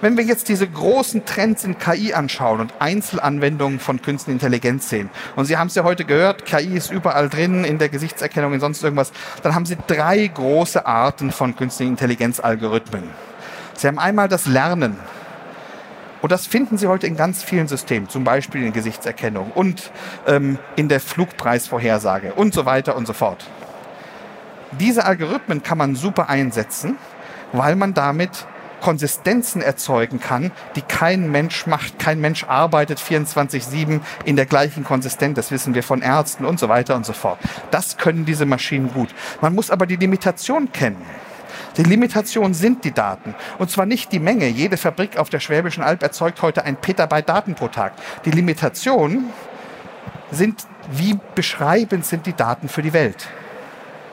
Wenn 0.01 0.17
wir 0.17 0.23
jetzt 0.23 0.47
diese 0.47 0.67
großen 0.67 1.25
Trends 1.25 1.63
in 1.63 1.79
KI 1.79 2.13
anschauen 2.13 2.59
und 2.59 2.73
Einzelanwendungen 2.77 3.79
von 3.79 4.03
künstlicher 4.03 4.33
Intelligenz 4.33 4.87
sehen, 4.87 5.09
und 5.35 5.45
Sie 5.45 5.57
haben 5.57 5.67
es 5.67 5.75
ja 5.75 5.83
heute 5.83 6.05
gehört, 6.05 6.45
KI 6.45 6.77
ist 6.77 6.91
überall 6.91 7.27
drin, 7.27 7.63
in 7.63 7.79
der 7.79 7.89
Gesichtserkennung, 7.89 8.53
in 8.53 8.59
sonst 8.59 8.83
irgendwas, 8.83 9.11
dann 9.41 9.55
haben 9.55 9.65
Sie 9.65 9.77
drei 9.87 10.27
große 10.27 10.85
Arten 10.85 11.31
von 11.31 11.55
künstlichen 11.55 11.93
Intelligenzalgorithmen. 11.93 13.30
Sie 13.75 13.87
haben 13.87 13.99
einmal 13.99 14.27
das 14.27 14.45
Lernen. 14.45 14.97
Und 16.21 16.31
das 16.31 16.45
finden 16.45 16.77
Sie 16.77 16.87
heute 16.87 17.07
in 17.07 17.15
ganz 17.15 17.43
vielen 17.43 17.67
Systemen, 17.67 18.07
zum 18.07 18.23
Beispiel 18.23 18.63
in 18.63 18.73
Gesichtserkennung 18.73 19.51
und 19.51 19.91
ähm, 20.27 20.59
in 20.75 20.87
der 20.87 20.99
Flugpreisvorhersage 20.99 22.33
und 22.33 22.53
so 22.53 22.65
weiter 22.65 22.95
und 22.95 23.07
so 23.07 23.13
fort. 23.13 23.47
Diese 24.79 25.03
Algorithmen 25.05 25.63
kann 25.63 25.77
man 25.77 25.95
super 25.95 26.29
einsetzen, 26.29 26.97
weil 27.51 27.75
man 27.75 27.93
damit 27.93 28.45
Konsistenzen 28.81 29.61
erzeugen 29.61 30.19
kann, 30.19 30.51
die 30.75 30.81
kein 30.81 31.31
Mensch 31.31 31.67
macht. 31.67 31.99
Kein 31.99 32.19
Mensch 32.19 32.43
arbeitet 32.43 32.99
24-7 32.99 34.01
in 34.25 34.35
der 34.35 34.45
gleichen 34.45 34.83
Konsistenz. 34.83 35.35
Das 35.35 35.51
wissen 35.51 35.75
wir 35.75 35.83
von 35.83 36.01
Ärzten 36.01 36.45
und 36.45 36.59
so 36.59 36.67
weiter 36.67 36.95
und 36.95 37.05
so 37.05 37.13
fort. 37.13 37.39
Das 37.69 37.97
können 37.97 38.25
diese 38.25 38.45
Maschinen 38.45 38.91
gut. 38.91 39.09
Man 39.39 39.55
muss 39.55 39.71
aber 39.71 39.85
die 39.85 39.95
Limitation 39.95 40.71
kennen. 40.73 41.05
Die 41.77 41.83
Limitation 41.83 42.53
sind 42.53 42.83
die 42.83 42.91
Daten. 42.91 43.33
Und 43.57 43.71
zwar 43.71 43.85
nicht 43.85 44.11
die 44.11 44.19
Menge. 44.19 44.47
Jede 44.47 44.77
Fabrik 44.77 45.17
auf 45.17 45.29
der 45.29 45.39
Schwäbischen 45.39 45.83
Alb 45.83 46.03
erzeugt 46.03 46.41
heute 46.41 46.65
ein 46.65 46.75
Petabyte 46.75 47.29
Daten 47.29 47.55
pro 47.55 47.69
Tag. 47.69 47.93
Die 48.25 48.31
Limitation 48.31 49.25
sind, 50.31 50.65
wie 50.91 51.17
beschreibend 51.35 52.05
sind 52.05 52.25
die 52.25 52.33
Daten 52.33 52.67
für 52.67 52.81
die 52.81 52.93
Welt, 52.93 53.27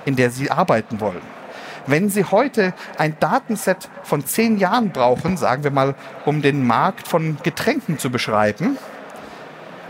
in 0.05 0.17
der 0.17 0.31
sie 0.31 0.51
arbeiten 0.51 1.01
wollen. 1.01 1.39
Wenn 1.87 2.11
Sie 2.11 2.25
heute 2.25 2.75
ein 2.99 3.17
Datenset 3.19 3.89
von 4.03 4.27
zehn 4.27 4.59
Jahren 4.59 4.91
brauchen, 4.91 5.39
sagen 5.39 5.65
wir 5.65 5.71
mal, 5.71 5.95
um 6.27 6.43
den 6.43 6.67
Markt 6.67 7.09
von 7.09 7.39
Getränken 7.43 7.99
zu 7.99 8.11
beschreiben, 8.11 8.77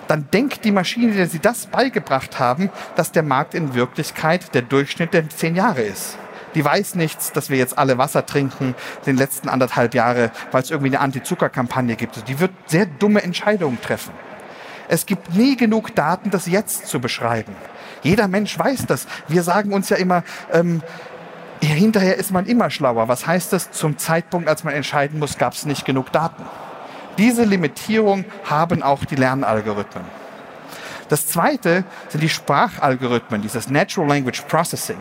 dann 0.07 0.29
denkt 0.33 0.65
die 0.65 0.71
Maschine, 0.71 1.13
der 1.15 1.27
Sie 1.27 1.41
das 1.41 1.67
beigebracht 1.67 2.39
haben, 2.39 2.71
dass 2.95 3.11
der 3.11 3.25
Markt 3.25 3.55
in 3.55 3.75
Wirklichkeit 3.75 4.55
der 4.55 4.63
Durchschnitt 4.63 5.13
der 5.13 5.29
zehn 5.29 5.57
Jahre 5.57 5.83
ist. 5.83 6.17
Die 6.55 6.65
weiß 6.65 6.95
nichts, 6.95 7.33
dass 7.33 7.51
wir 7.51 7.59
jetzt 7.59 7.79
alle 7.79 7.99
Wasser 7.99 8.27
trinken, 8.27 8.75
den 9.07 9.17
letzten 9.17 9.49
anderthalb 9.49 9.95
Jahre, 9.95 10.31
weil 10.51 10.63
es 10.63 10.71
irgendwie 10.71 10.91
eine 10.91 11.01
Anti-Zucker-Kampagne 11.01 11.97
gibt. 11.97 12.29
Die 12.29 12.41
wird 12.41 12.53
sehr 12.67 12.87
dumme 12.87 13.23
Entscheidungen 13.23 13.81
treffen. 13.81 14.13
Es 14.89 15.05
gibt 15.05 15.35
nie 15.35 15.57
genug 15.57 15.95
Daten, 15.95 16.31
das 16.31 16.47
jetzt 16.47 16.87
zu 16.87 17.01
beschreiben. 17.01 17.55
Jeder 18.03 18.29
Mensch 18.29 18.59
weiß 18.59 18.87
das. 18.87 19.07
Wir 19.29 19.43
sagen 19.43 19.73
uns 19.73 19.91
ja 19.91 19.97
immer, 19.97 20.23
ähm, 20.53 20.83
hinterher 21.61 22.17
ist 22.17 22.31
man 22.31 22.47
immer 22.47 22.71
schlauer. 22.71 23.09
Was 23.09 23.27
heißt 23.27 23.53
das? 23.53 23.71
Zum 23.71 23.99
Zeitpunkt, 23.99 24.49
als 24.49 24.65
man 24.65 24.75
entscheiden 24.75 25.19
muss, 25.19 25.37
gab 25.37 25.53
es 25.53 25.67
nicht 25.67 25.85
genug 25.85 26.13
Daten. 26.13 26.45
Diese 27.19 27.45
Limitierung 27.45 28.25
haben 28.45 28.83
auch 28.83 29.05
die 29.05 29.17
Lernalgorithmen. 29.17 30.05
Das 31.09 31.27
zweite 31.27 31.85
sind 32.09 32.23
die 32.23 32.29
Sprachalgorithmen, 32.29 33.43
dieses 33.43 33.69
Natural 33.69 34.09
Language 34.09 34.43
Processing. 34.43 34.99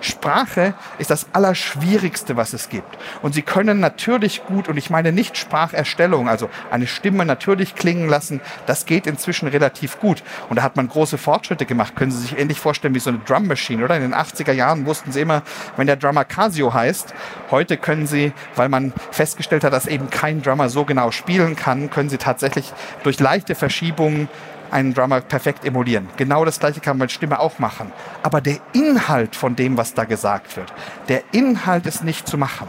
Sprache 0.00 0.74
ist 0.98 1.10
das 1.10 1.26
Allerschwierigste, 1.32 2.36
was 2.36 2.52
es 2.52 2.68
gibt. 2.68 2.98
Und 3.22 3.34
sie 3.34 3.42
können 3.42 3.80
natürlich 3.80 4.44
gut, 4.44 4.68
und 4.68 4.76
ich 4.76 4.90
meine 4.90 5.12
nicht 5.12 5.36
Spracherstellung, 5.36 6.28
also 6.28 6.48
eine 6.70 6.86
Stimme 6.86 7.24
natürlich 7.24 7.74
klingen 7.74 8.08
lassen, 8.08 8.40
das 8.66 8.86
geht 8.86 9.06
inzwischen 9.06 9.48
relativ 9.48 9.98
gut. 10.00 10.22
Und 10.48 10.56
da 10.56 10.62
hat 10.62 10.76
man 10.76 10.88
große 10.88 11.18
Fortschritte 11.18 11.66
gemacht. 11.66 11.96
Können 11.96 12.10
Sie 12.10 12.18
sich 12.18 12.38
ähnlich 12.38 12.60
vorstellen 12.60 12.94
wie 12.94 13.00
so 13.00 13.10
eine 13.10 13.18
Drum 13.20 13.46
Machine, 13.46 13.84
oder? 13.84 13.96
In 13.96 14.02
den 14.02 14.14
80er 14.14 14.52
Jahren 14.52 14.86
wussten 14.86 15.12
Sie 15.12 15.20
immer, 15.20 15.42
wenn 15.76 15.86
der 15.86 15.96
Drummer 15.96 16.24
Casio 16.24 16.72
heißt. 16.72 17.14
Heute 17.50 17.76
können 17.76 18.06
Sie, 18.06 18.32
weil 18.56 18.68
man 18.68 18.92
festgestellt 19.10 19.64
hat, 19.64 19.72
dass 19.72 19.86
eben 19.86 20.10
kein 20.10 20.42
Drummer 20.42 20.68
so 20.68 20.84
genau 20.84 21.10
spielen 21.10 21.56
kann, 21.56 21.90
können 21.90 22.08
Sie 22.08 22.18
tatsächlich 22.18 22.72
durch 23.02 23.20
leichte 23.20 23.54
Verschiebungen 23.54 24.28
einen 24.70 24.94
Drummer 24.94 25.20
perfekt 25.20 25.64
emulieren. 25.64 26.08
Genau 26.16 26.44
das 26.44 26.60
gleiche 26.60 26.80
kann 26.80 26.98
man 26.98 27.06
mit 27.06 27.12
Stimme 27.12 27.40
auch 27.40 27.58
machen. 27.58 27.92
Aber 28.22 28.40
der 28.40 28.58
Inhalt 28.72 29.36
von 29.36 29.56
dem, 29.56 29.76
was 29.76 29.94
da 29.94 30.04
gesagt 30.04 30.56
wird, 30.56 30.72
der 31.08 31.22
Inhalt 31.32 31.86
ist 31.86 32.04
nicht 32.04 32.26
zu 32.26 32.38
machen. 32.38 32.68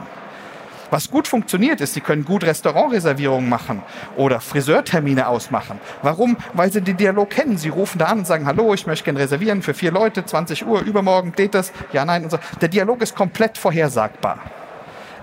Was 0.91 1.11
gut 1.11 1.27
funktioniert 1.27 1.81
ist, 1.81 1.93
Sie 1.93 2.01
können 2.01 2.25
gut 2.25 2.43
Restaurantreservierungen 2.43 3.47
machen 3.47 3.83
oder 4.17 4.39
Friseurtermine 4.39 5.27
ausmachen. 5.27 5.79
Warum? 6.01 6.37
Weil 6.53 6.71
Sie 6.71 6.81
den 6.81 6.97
Dialog 6.97 7.29
kennen. 7.29 7.57
Sie 7.57 7.69
rufen 7.69 7.99
da 7.99 8.05
an 8.05 8.19
und 8.19 8.27
sagen, 8.27 8.47
hallo, 8.47 8.73
ich 8.73 8.87
möchte 8.87 9.05
gerne 9.05 9.19
reservieren 9.19 9.61
für 9.61 9.73
vier 9.73 9.91
Leute, 9.91 10.25
20 10.25 10.65
Uhr, 10.65 10.81
übermorgen 10.81 11.33
geht 11.33 11.53
das, 11.53 11.71
ja, 11.93 12.05
nein 12.05 12.23
und 12.23 12.31
so. 12.31 12.39
Der 12.61 12.69
Dialog 12.69 13.01
ist 13.01 13.15
komplett 13.15 13.57
vorhersagbar. 13.57 14.39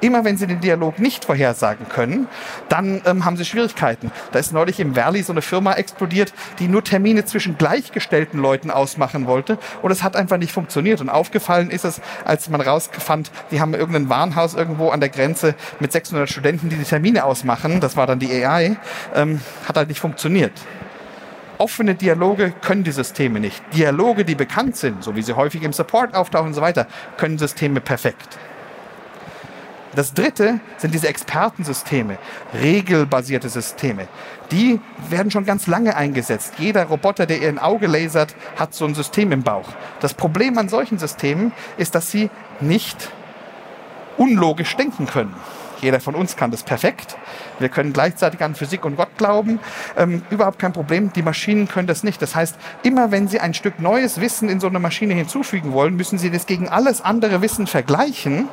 Immer 0.00 0.24
wenn 0.24 0.37
Sie 0.37 0.46
den 0.46 0.61
Dialog 0.61 0.98
nicht 0.98 1.24
vorhersagen 1.24 1.88
können, 1.88 2.28
dann 2.68 3.00
ähm, 3.06 3.24
haben 3.24 3.37
Sie 3.37 3.44
Schwierigkeiten. 3.44 4.12
Da 4.32 4.38
ist 4.38 4.52
neulich 4.52 4.80
im 4.80 4.94
Valley 4.94 5.22
so 5.22 5.32
eine 5.32 5.42
Firma 5.42 5.72
explodiert, 5.74 6.32
die 6.59 6.68
nur 6.68 6.85
Termine 6.85 7.24
zwischen 7.24 7.56
gleichgestellten 7.56 8.40
Leuten 8.40 8.70
ausmachen 8.70 9.26
wollte 9.26 9.59
und 9.82 9.90
es 9.90 10.02
hat 10.02 10.16
einfach 10.16 10.38
nicht 10.38 10.52
funktioniert. 10.52 11.00
Und 11.00 11.09
aufgefallen 11.09 11.70
ist 11.70 11.85
es, 11.85 12.00
als 12.24 12.48
man 12.48 12.61
rausfand, 12.61 13.30
die 13.50 13.61
haben 13.61 13.74
irgendein 13.74 14.09
Warenhaus 14.09 14.54
irgendwo 14.54 14.90
an 14.90 15.00
der 15.00 15.09
Grenze 15.09 15.54
mit 15.80 15.92
600 15.92 16.28
Studenten, 16.28 16.68
die 16.68 16.76
die 16.76 16.85
Termine 16.85 17.24
ausmachen. 17.24 17.80
Das 17.80 17.96
war 17.96 18.06
dann 18.06 18.18
die 18.18 18.44
AI. 18.44 18.76
Ähm, 19.14 19.40
hat 19.66 19.76
halt 19.76 19.88
nicht 19.88 20.00
funktioniert. 20.00 20.52
Offene 21.59 21.94
Dialoge 21.94 22.52
können 22.61 22.85
die 22.85 22.92
Systeme 22.92 23.40
nicht. 23.40 23.62
Dialoge, 23.74 24.24
die 24.26 24.35
bekannt 24.35 24.76
sind, 24.76 25.02
so 25.02 25.16
wie 25.16 25.22
sie 25.22 25.35
häufig 25.35 25.62
im 25.62 25.72
Support 25.72 26.14
auftauchen 26.14 26.48
und 26.48 26.54
so 26.54 26.61
weiter, 26.61 26.87
können 27.16 27.38
Systeme 27.38 27.80
perfekt. 27.80 28.38
Das 29.96 30.12
dritte 30.12 30.61
sind 30.76 30.92
diese 30.92 31.09
Expertensysteme, 31.09 32.18
regelbasierte 32.52 33.48
Systeme. 33.48 34.09
Die 34.52 34.78
werden 35.09 35.30
schon 35.30 35.46
ganz 35.46 35.66
lange 35.66 35.96
eingesetzt. 35.96 36.52
Jeder 36.59 36.85
Roboter, 36.85 37.24
der 37.24 37.40
ihr 37.40 37.48
ein 37.48 37.59
Auge 37.59 37.87
lasert, 37.87 38.37
hat 38.56 38.74
so 38.74 38.85
ein 38.85 38.94
System 38.94 39.32
im 39.32 39.42
Bauch. 39.42 39.68
Das 40.00 40.12
Problem 40.12 40.59
an 40.59 40.68
solchen 40.68 40.98
Systemen 40.98 41.52
ist, 41.78 41.94
dass 41.94 42.11
sie 42.11 42.28
nicht 42.61 43.11
unlogisch 44.18 44.76
denken 44.76 45.06
können. 45.06 45.35
Jeder 45.80 46.00
von 46.00 46.14
uns 46.14 46.37
kann 46.37 46.50
das 46.50 46.62
perfekt. 46.62 47.16
Wir 47.59 47.70
können 47.70 47.94
gleichzeitig 47.94 48.42
an 48.42 48.54
Physik 48.54 48.85
und 48.85 48.96
Gott 48.96 49.16
glauben. 49.16 49.61
Ähm, 49.96 50.22
überhaupt 50.28 50.59
kein 50.59 50.74
Problem. 50.74 51.12
Die 51.14 51.22
Maschinen 51.22 51.68
können 51.68 51.87
das 51.87 52.02
nicht. 52.02 52.20
Das 52.20 52.35
heißt, 52.35 52.56
immer 52.82 53.11
wenn 53.12 53.28
Sie 53.28 53.40
ein 53.40 53.54
Stück 53.54 53.80
neues 53.80 54.20
Wissen 54.20 54.50
in 54.50 54.61
so 54.61 54.66
eine 54.66 54.78
Maschine 54.78 55.14
hinzufügen 55.14 55.72
wollen, 55.72 55.96
müssen 55.96 56.18
Sie 56.18 56.30
das 56.30 56.44
gegen 56.44 56.68
alles 56.68 57.00
andere 57.00 57.40
Wissen 57.40 57.66
vergleichen 57.66 58.48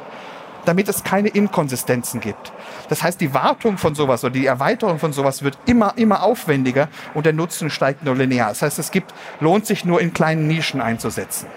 damit 0.65 0.87
es 0.87 1.03
keine 1.03 1.29
Inkonsistenzen 1.29 2.19
gibt. 2.19 2.51
Das 2.89 3.03
heißt, 3.03 3.19
die 3.21 3.33
Wartung 3.33 3.77
von 3.77 3.95
sowas 3.95 4.23
oder 4.23 4.33
die 4.33 4.45
Erweiterung 4.45 4.99
von 4.99 5.13
sowas 5.13 5.43
wird 5.43 5.57
immer, 5.65 5.93
immer 5.97 6.23
aufwendiger 6.23 6.89
und 7.13 7.25
der 7.25 7.33
Nutzen 7.33 7.69
steigt 7.69 8.03
nur 8.03 8.15
linear. 8.15 8.49
Das 8.49 8.61
heißt, 8.61 8.79
es 8.79 8.91
gibt, 8.91 9.13
lohnt 9.39 9.65
sich 9.65 9.85
nur 9.85 10.01
in 10.01 10.13
kleinen 10.13 10.47
Nischen 10.47 10.81
einzusetzen. 10.81 11.47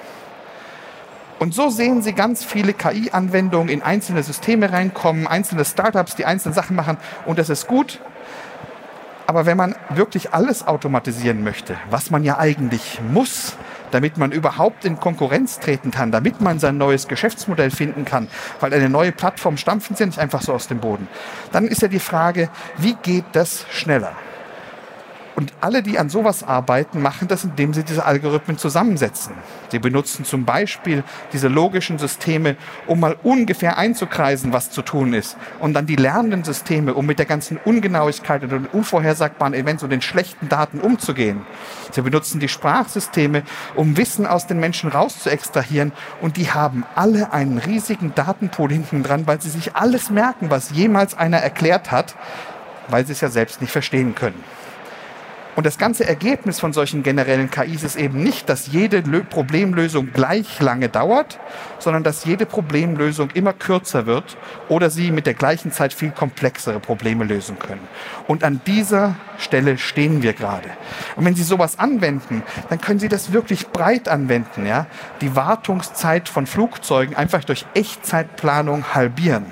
Und 1.38 1.54
so 1.54 1.68
sehen 1.68 2.00
Sie 2.00 2.14
ganz 2.14 2.44
viele 2.44 2.72
KI-Anwendungen 2.72 3.68
in 3.68 3.82
einzelne 3.82 4.22
Systeme 4.22 4.72
reinkommen, 4.72 5.26
einzelne 5.26 5.66
Startups, 5.66 6.16
die 6.16 6.24
einzelne 6.24 6.54
Sachen 6.54 6.76
machen 6.76 6.96
und 7.26 7.38
das 7.38 7.50
ist 7.50 7.66
gut. 7.66 8.00
Aber 9.26 9.44
wenn 9.44 9.56
man 9.56 9.74
wirklich 9.90 10.32
alles 10.32 10.66
automatisieren 10.66 11.42
möchte, 11.42 11.76
was 11.90 12.10
man 12.10 12.24
ja 12.24 12.38
eigentlich 12.38 13.00
muss, 13.12 13.56
damit 13.90 14.18
man 14.18 14.32
überhaupt 14.32 14.84
in 14.84 14.98
Konkurrenz 14.98 15.60
treten 15.60 15.90
kann, 15.90 16.12
damit 16.12 16.40
man 16.40 16.58
sein 16.58 16.78
neues 16.78 17.08
Geschäftsmodell 17.08 17.70
finden 17.70 18.04
kann, 18.04 18.28
weil 18.60 18.72
eine 18.74 18.88
neue 18.88 19.12
Plattform 19.12 19.56
stampfen 19.56 19.96
sie 19.96 20.06
nicht 20.06 20.18
einfach 20.18 20.42
so 20.42 20.52
aus 20.52 20.68
dem 20.68 20.78
Boden. 20.78 21.08
Dann 21.52 21.66
ist 21.66 21.82
ja 21.82 21.88
die 21.88 21.98
Frage, 21.98 22.48
wie 22.78 22.94
geht 23.02 23.24
das 23.32 23.66
schneller? 23.70 24.12
Und 25.36 25.52
alle, 25.60 25.82
die 25.82 25.98
an 25.98 26.08
sowas 26.08 26.42
arbeiten, 26.42 27.02
machen 27.02 27.28
das, 27.28 27.44
indem 27.44 27.74
sie 27.74 27.84
diese 27.84 28.06
Algorithmen 28.06 28.56
zusammensetzen. 28.56 29.34
Sie 29.70 29.78
benutzen 29.78 30.24
zum 30.24 30.46
Beispiel 30.46 31.04
diese 31.34 31.48
logischen 31.48 31.98
Systeme, 31.98 32.56
um 32.86 33.00
mal 33.00 33.16
ungefähr 33.22 33.76
einzukreisen, 33.76 34.54
was 34.54 34.70
zu 34.70 34.80
tun 34.80 35.12
ist. 35.12 35.36
Und 35.60 35.74
dann 35.74 35.84
die 35.84 35.96
lernenden 35.96 36.42
Systeme, 36.42 36.94
um 36.94 37.04
mit 37.04 37.18
der 37.18 37.26
ganzen 37.26 37.58
Ungenauigkeit 37.62 38.44
und 38.44 38.50
den 38.50 38.66
unvorhersagbaren 38.66 39.52
Events 39.52 39.82
und 39.82 39.90
den 39.90 40.00
schlechten 40.00 40.48
Daten 40.48 40.80
umzugehen. 40.80 41.42
Sie 41.92 42.00
benutzen 42.00 42.40
die 42.40 42.48
Sprachsysteme, 42.48 43.42
um 43.74 43.98
Wissen 43.98 44.26
aus 44.26 44.46
den 44.46 44.58
Menschen 44.58 44.88
rauszuextrahieren. 44.90 45.92
Und 46.22 46.38
die 46.38 46.50
haben 46.50 46.86
alle 46.94 47.34
einen 47.34 47.58
riesigen 47.58 48.14
Datenpool 48.14 48.72
hinten 48.72 49.02
dran, 49.02 49.26
weil 49.26 49.42
sie 49.42 49.50
sich 49.50 49.76
alles 49.76 50.08
merken, 50.08 50.48
was 50.48 50.70
jemals 50.70 51.14
einer 51.14 51.38
erklärt 51.38 51.90
hat, 51.90 52.14
weil 52.88 53.04
sie 53.04 53.12
es 53.12 53.20
ja 53.20 53.28
selbst 53.28 53.60
nicht 53.60 53.70
verstehen 53.70 54.14
können. 54.14 54.42
Und 55.56 55.64
das 55.64 55.78
ganze 55.78 56.06
Ergebnis 56.06 56.60
von 56.60 56.74
solchen 56.74 57.02
generellen 57.02 57.50
KIs 57.50 57.82
ist 57.82 57.96
eben 57.96 58.22
nicht, 58.22 58.50
dass 58.50 58.66
jede 58.66 59.00
Problemlösung 59.02 60.12
gleich 60.12 60.60
lange 60.60 60.90
dauert, 60.90 61.38
sondern 61.78 62.04
dass 62.04 62.26
jede 62.26 62.44
Problemlösung 62.44 63.30
immer 63.30 63.54
kürzer 63.54 64.04
wird 64.04 64.36
oder 64.68 64.90
sie 64.90 65.10
mit 65.10 65.26
der 65.26 65.32
gleichen 65.32 65.72
Zeit 65.72 65.94
viel 65.94 66.10
komplexere 66.10 66.78
Probleme 66.78 67.24
lösen 67.24 67.58
können. 67.58 67.80
Und 68.26 68.44
an 68.44 68.60
dieser 68.66 69.16
Stelle 69.38 69.78
stehen 69.78 70.22
wir 70.22 70.34
gerade. 70.34 70.68
Und 71.16 71.24
wenn 71.24 71.34
Sie 71.34 71.42
sowas 71.42 71.78
anwenden, 71.78 72.42
dann 72.68 72.80
können 72.80 72.98
Sie 72.98 73.08
das 73.08 73.32
wirklich 73.32 73.68
breit 73.68 74.08
anwenden, 74.08 74.66
ja? 74.66 74.86
Die 75.22 75.36
Wartungszeit 75.36 76.28
von 76.28 76.46
Flugzeugen 76.46 77.16
einfach 77.16 77.44
durch 77.44 77.64
Echtzeitplanung 77.74 78.94
halbieren 78.94 79.46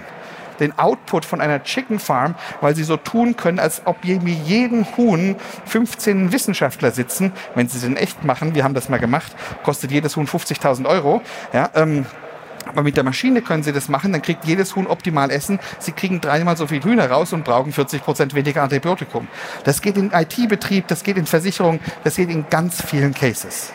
den 0.61 0.79
Output 0.79 1.25
von 1.25 1.41
einer 1.41 1.63
Chicken 1.63 1.99
Farm, 1.99 2.35
weil 2.61 2.75
sie 2.75 2.85
so 2.85 2.97
tun 2.97 3.37
können, 3.37 3.59
als 3.59 3.83
ob 3.85 4.05
jedem 4.05 4.87
Huhn 4.97 5.37
15 5.67 6.33
Wissenschaftler 6.33 6.91
sitzen. 6.91 7.33
Wenn 7.55 7.69
sie 7.69 7.79
es 7.79 7.85
in 7.85 7.97
echt 7.97 8.25
machen, 8.25 8.55
wir 8.55 8.65
haben 8.65 8.75
das 8.75 8.89
mal 8.89 8.99
gemacht, 8.99 9.35
kostet 9.63 9.91
jedes 9.91 10.17
Huhn 10.17 10.27
50.000 10.27 10.87
Euro. 10.87 11.23
Ja, 11.53 11.71
ähm, 11.75 12.07
aber 12.67 12.83
mit 12.83 12.97
der 12.97 13.05
Maschine 13.05 13.43
können 13.43 13.63
Sie 13.63 13.73
das 13.73 13.89
machen, 13.89 14.13
dann 14.13 14.23
kriegt 14.23 14.45
jedes 14.45 14.75
Huhn 14.75 14.87
optimal 14.87 15.31
Essen. 15.31 15.59
Sie 15.79 15.93
kriegen 15.93 16.21
dreimal 16.21 16.57
so 16.57 16.67
viel 16.67 16.83
Hühner 16.83 17.11
raus 17.11 17.33
und 17.33 17.45
brauchen 17.45 17.73
40 17.73 18.03
Prozent 18.03 18.35
weniger 18.35 18.63
Antibiotikum. 18.63 19.29
Das 19.65 19.83
geht 19.83 19.97
in 19.97 20.13
IT-Betrieb, 20.13 20.89
das 20.89 21.03
geht 21.03 21.17
in 21.17 21.27
Versicherung, 21.27 21.81
das 22.05 22.17
geht 22.17 22.31
in 22.31 22.47
ganz 22.49 22.83
vielen 22.83 23.15
Cases. 23.15 23.73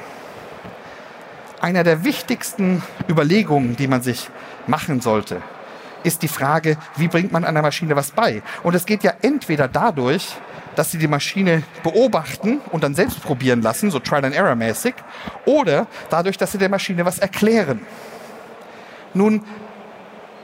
Einer 1.62 1.84
der 1.84 2.04
wichtigsten 2.04 2.82
Überlegungen, 3.10 3.76
die 3.76 3.88
man 3.88 4.02
sich 4.02 4.30
machen 4.66 5.02
sollte, 5.02 5.42
ist 6.04 6.22
die 6.22 6.28
Frage, 6.28 6.78
wie 6.96 7.08
bringt 7.08 7.32
man 7.32 7.44
einer 7.44 7.62
Maschine 7.62 7.96
was 7.96 8.12
bei? 8.12 8.42
Und 8.64 8.76
es 8.76 8.86
geht 8.86 9.04
ja 9.04 9.14
entweder 9.22 9.68
dadurch, 9.68 10.36
dass 10.76 10.92
sie 10.92 10.98
die 10.98 11.08
Maschine 11.08 11.64
beobachten 11.84 12.62
und 12.72 12.84
dann 12.84 12.96
selbst 12.96 13.22
probieren 13.22 13.62
lassen, 13.62 13.92
so 13.92 14.00
Trial 14.00 14.26
and 14.26 14.36
Error 14.36 14.56
mäßig, 14.56 14.96
oder 15.46 15.88
dadurch, 16.10 16.38
dass 16.38 16.52
sie 16.52 16.58
der 16.58 16.70
Maschine 16.70 17.06
was 17.06 17.20
erklären. 17.20 17.82
Nun, 19.14 19.44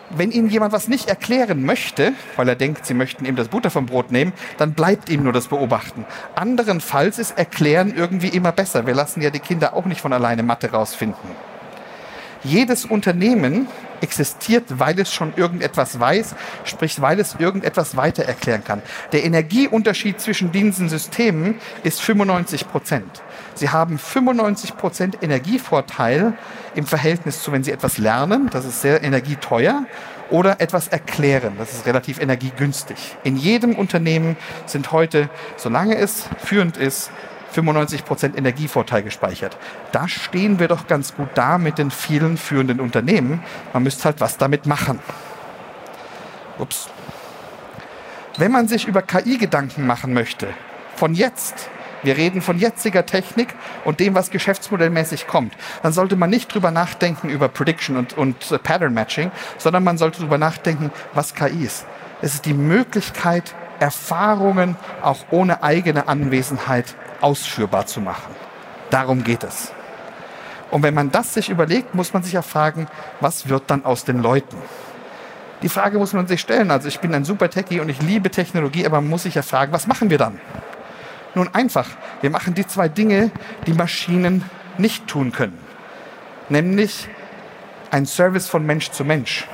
wenn 0.10 0.32
Ihnen 0.32 0.50
jemand 0.50 0.72
was 0.72 0.88
nicht 0.88 1.10
erklären 1.10 1.63
möchte, 1.63 2.13
weil 2.36 2.48
er 2.48 2.56
denkt, 2.56 2.86
Sie 2.86 2.94
möchten 2.94 3.26
ihm 3.26 3.36
das 3.36 3.48
Butter 3.48 3.70
vom 3.70 3.86
Brot 3.86 4.12
nehmen, 4.12 4.34
dann 4.58 4.74
bleibt 4.74 5.10
ihm 5.10 5.24
nur 5.24 5.34
das 5.34 5.48
Beobachten. 5.48 6.06
Anderenfalls 6.36 7.18
ist 7.18 7.38
Erklären 7.38 7.94
irgendwie 7.96 8.30
immer 8.30 8.52
besser. 8.52 8.86
Wir 8.86 8.94
lassen 8.94 9.22
ja 9.22 9.30
die 9.30 9.39
Kinder 9.39 9.74
auch 9.74 9.86
nicht 9.86 10.02
von 10.02 10.13
alleine 10.13 10.44
Mathe 10.44 10.72
rausfinden. 10.72 11.32
Jedes 12.44 12.86
Unternehmen 12.86 13.68
existiert, 14.02 14.80
weil 14.80 15.00
es 15.00 15.14
schon 15.14 15.34
irgendetwas 15.36 16.00
weiß, 16.00 16.36
sprich, 16.64 17.02
weil 17.02 17.20
es 17.20 17.36
irgendetwas 17.40 17.96
weiter 17.96 18.24
erklären 18.24 18.64
kann. 18.64 18.82
Der 19.12 19.24
Energieunterschied 19.24 20.20
zwischen 20.20 20.52
diesen 20.52 20.90
Systemen 20.90 21.56
ist 21.84 22.02
95 22.02 22.68
Prozent. 22.70 23.24
Sie 23.54 23.70
haben 23.70 23.98
95 23.98 24.78
Prozent 24.78 25.18
Energievorteil 25.22 26.34
im 26.76 26.86
Verhältnis 26.86 27.42
zu, 27.42 27.52
wenn 27.52 27.64
Sie 27.64 27.72
etwas 27.72 27.98
lernen, 27.98 28.50
das 28.52 28.66
ist 28.66 28.82
sehr 28.82 29.02
energieteuer, 29.04 29.86
oder 30.30 30.60
etwas 30.60 30.88
erklären, 30.88 31.54
das 31.58 31.74
ist 31.74 31.86
relativ 31.86 32.20
energiegünstig. 32.20 33.16
In 33.24 33.38
jedem 33.38 33.76
Unternehmen 33.76 34.38
sind 34.66 34.92
heute, 34.92 35.30
solange 35.56 35.98
es 35.98 36.28
führend 36.44 36.78
ist, 36.78 37.12
95% 37.56 38.38
Energievorteil 38.38 39.04
gespeichert. 39.04 39.58
Da 39.91 40.08
stehen 40.08 40.60
wir 40.60 40.68
doch 40.68 40.88
ganz 40.88 41.15
gut 41.15 41.30
da 41.36 41.58
mit 41.58 41.78
den 41.78 41.91
vielen 41.91 42.38
führenden 42.38 42.80
Unternehmen. 42.80 43.44
Man 43.74 43.84
müsste 43.84 44.06
halt 44.06 44.22
was 44.22 44.38
damit 44.38 44.65
machen. 44.65 45.00
Ups. 46.58 46.89
Wenn 48.38 48.52
man 48.52 48.68
sich 48.68 48.86
über 48.88 49.02
KI 49.02 49.38
Gedanken 49.38 49.88
machen 49.88 50.13
möchte, 50.13 50.48
von 50.96 51.13
jetzt, 51.13 51.70
wir 52.04 52.18
reden 52.18 52.41
von 52.41 52.60
jetziger 52.60 53.06
Technik 53.06 53.56
und 53.84 54.00
dem, 54.00 54.13
was 54.13 54.30
geschäftsmodellmäßig 54.30 55.28
kommt, 55.28 55.54
dann 55.84 55.94
sollte 55.94 56.15
man 56.15 56.30
nicht 56.30 56.54
drüber 56.54 56.72
nachdenken 56.72 57.30
über 57.30 57.48
Prediction 57.48 57.98
und, 57.98 58.18
und 58.18 58.52
äh, 58.52 58.60
Pattern 58.60 58.94
Matching, 58.94 59.32
sondern 59.58 59.84
man 59.84 59.98
sollte 59.98 60.20
drüber 60.20 60.38
nachdenken, 60.38 60.91
was 61.13 61.34
KI 61.34 61.65
ist. 61.65 61.86
Es 62.22 62.34
ist 62.34 62.46
die 62.46 62.54
Möglichkeit, 62.54 63.56
Erfahrungen 63.80 64.76
auch 65.02 65.26
ohne 65.32 65.63
eigene 65.63 66.08
Anwesenheit 66.08 66.96
ausführbar 67.26 67.88
zu 67.88 68.02
machen. 68.02 68.36
Darum 68.92 69.24
geht 69.24 69.44
es. 69.44 69.72
Und 70.70 70.84
wenn 70.84 70.94
man 70.94 71.10
das 71.10 71.34
sich 71.34 71.50
überlegt, 71.50 71.96
muss 71.96 72.14
man 72.14 72.22
sich 72.22 72.34
ja 72.34 72.44
fragen, 72.44 72.88
was 73.20 73.50
wird 73.50 73.64
dann 73.68 73.84
aus 73.84 74.06
den 74.06 74.22
Leuten? 74.22 74.58
Die 75.64 75.70
Frage 75.70 75.98
muss 75.98 76.14
man 76.14 76.28
sich 76.28 76.40
stellen. 76.40 76.70
Also 76.70 76.88
ich 76.88 77.00
bin 77.00 77.16
ein 77.16 77.26
super 77.26 77.50
Techie 77.50 77.80
und 77.80 77.90
ich 77.90 78.00
liebe 78.00 78.30
Technologie, 78.30 78.86
aber 78.86 79.02
man 79.02 79.10
muss 79.10 79.24
sich 79.24 79.34
ja 79.34 79.42
fragen, 79.42 79.74
was 79.74 79.88
machen 79.88 80.12
wir 80.12 80.20
dann? 80.20 80.40
Nun 81.34 81.50
einfach, 81.54 81.88
wir 82.22 82.30
machen 82.30 82.54
die 82.54 82.68
zwei 82.68 82.90
Dinge, 82.90 83.32
die 83.66 83.74
Maschinen 83.74 84.44
nicht 84.78 85.08
tun 85.08 85.32
können. 85.32 85.58
Nämlich 86.50 87.10
ein 87.90 88.06
Service 88.06 88.48
von 88.48 88.66
Mensch 88.68 88.92
zu 88.92 89.04
Mensch. 89.04 89.48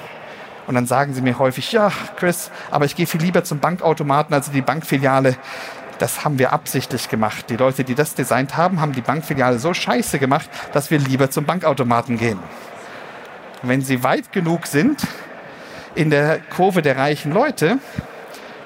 Und 0.68 0.76
dann 0.76 0.88
sagen 0.88 1.14
sie 1.14 1.22
mir 1.22 1.40
häufig, 1.40 1.72
ja, 1.72 1.90
Chris, 2.18 2.52
aber 2.70 2.86
ich 2.86 2.96
gehe 2.96 3.08
viel 3.08 3.22
lieber 3.22 3.46
zum 3.46 3.60
Bankautomaten 3.60 4.34
als 4.34 4.48
in 4.48 4.54
die 4.54 4.62
Bankfiliale. 4.62 5.38
Das 6.02 6.26
haben 6.26 6.40
wir 6.40 6.52
absichtlich 6.52 7.10
gemacht. 7.10 7.52
Die 7.52 7.58
Leute, 7.58 7.84
die 7.84 7.94
das 7.94 8.16
designt 8.16 8.58
haben, 8.58 8.82
haben 8.82 8.92
die 8.92 9.02
Bankfiliale 9.02 9.60
so 9.60 9.72
scheiße 9.72 10.18
gemacht, 10.18 10.50
dass 10.74 10.90
wir 10.90 10.98
lieber 10.98 11.30
zum 11.30 11.46
Bankautomaten 11.46 12.18
gehen. 12.18 12.40
Wenn 13.62 13.84
sie 13.84 14.04
weit 14.04 14.32
genug 14.32 14.66
sind 14.66 15.06
in 15.94 16.10
der 16.10 16.40
Kurve 16.40 16.82
der 16.82 16.98
reichen 16.98 17.32
Leute, 17.32 17.78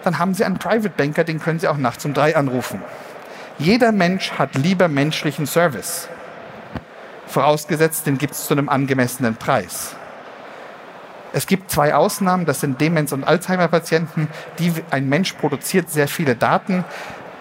dann 0.06 0.18
haben 0.18 0.34
sie 0.34 0.46
einen 0.46 0.60
Private 0.60 0.94
Banker, 0.96 1.26
den 1.26 1.42
können 1.42 1.60
sie 1.60 1.68
auch 1.68 1.76
nachts 1.76 2.06
um 2.06 2.14
drei 2.14 2.38
anrufen. 2.38 2.82
Jeder 3.58 3.92
Mensch 3.92 4.32
hat 4.32 4.56
lieber 4.56 4.88
menschlichen 4.88 5.46
Service. 5.46 6.08
Vorausgesetzt, 7.28 8.08
den 8.08 8.18
gibt 8.18 8.32
es 8.32 8.48
zu 8.48 8.54
einem 8.54 8.70
angemessenen 8.70 9.36
Preis. 9.36 9.98
Es 11.34 11.48
gibt 11.48 11.70
zwei 11.70 11.94
Ausnahmen, 11.94 12.46
das 12.46 12.62
sind 12.62 12.80
Demenz- 12.80 13.12
und 13.12 13.26
Alzheimer-Patienten. 13.26 14.30
Die, 14.58 14.72
ein 14.90 15.10
Mensch 15.10 15.34
produziert 15.34 15.90
sehr 15.90 16.08
viele 16.08 16.38
Daten 16.38 16.86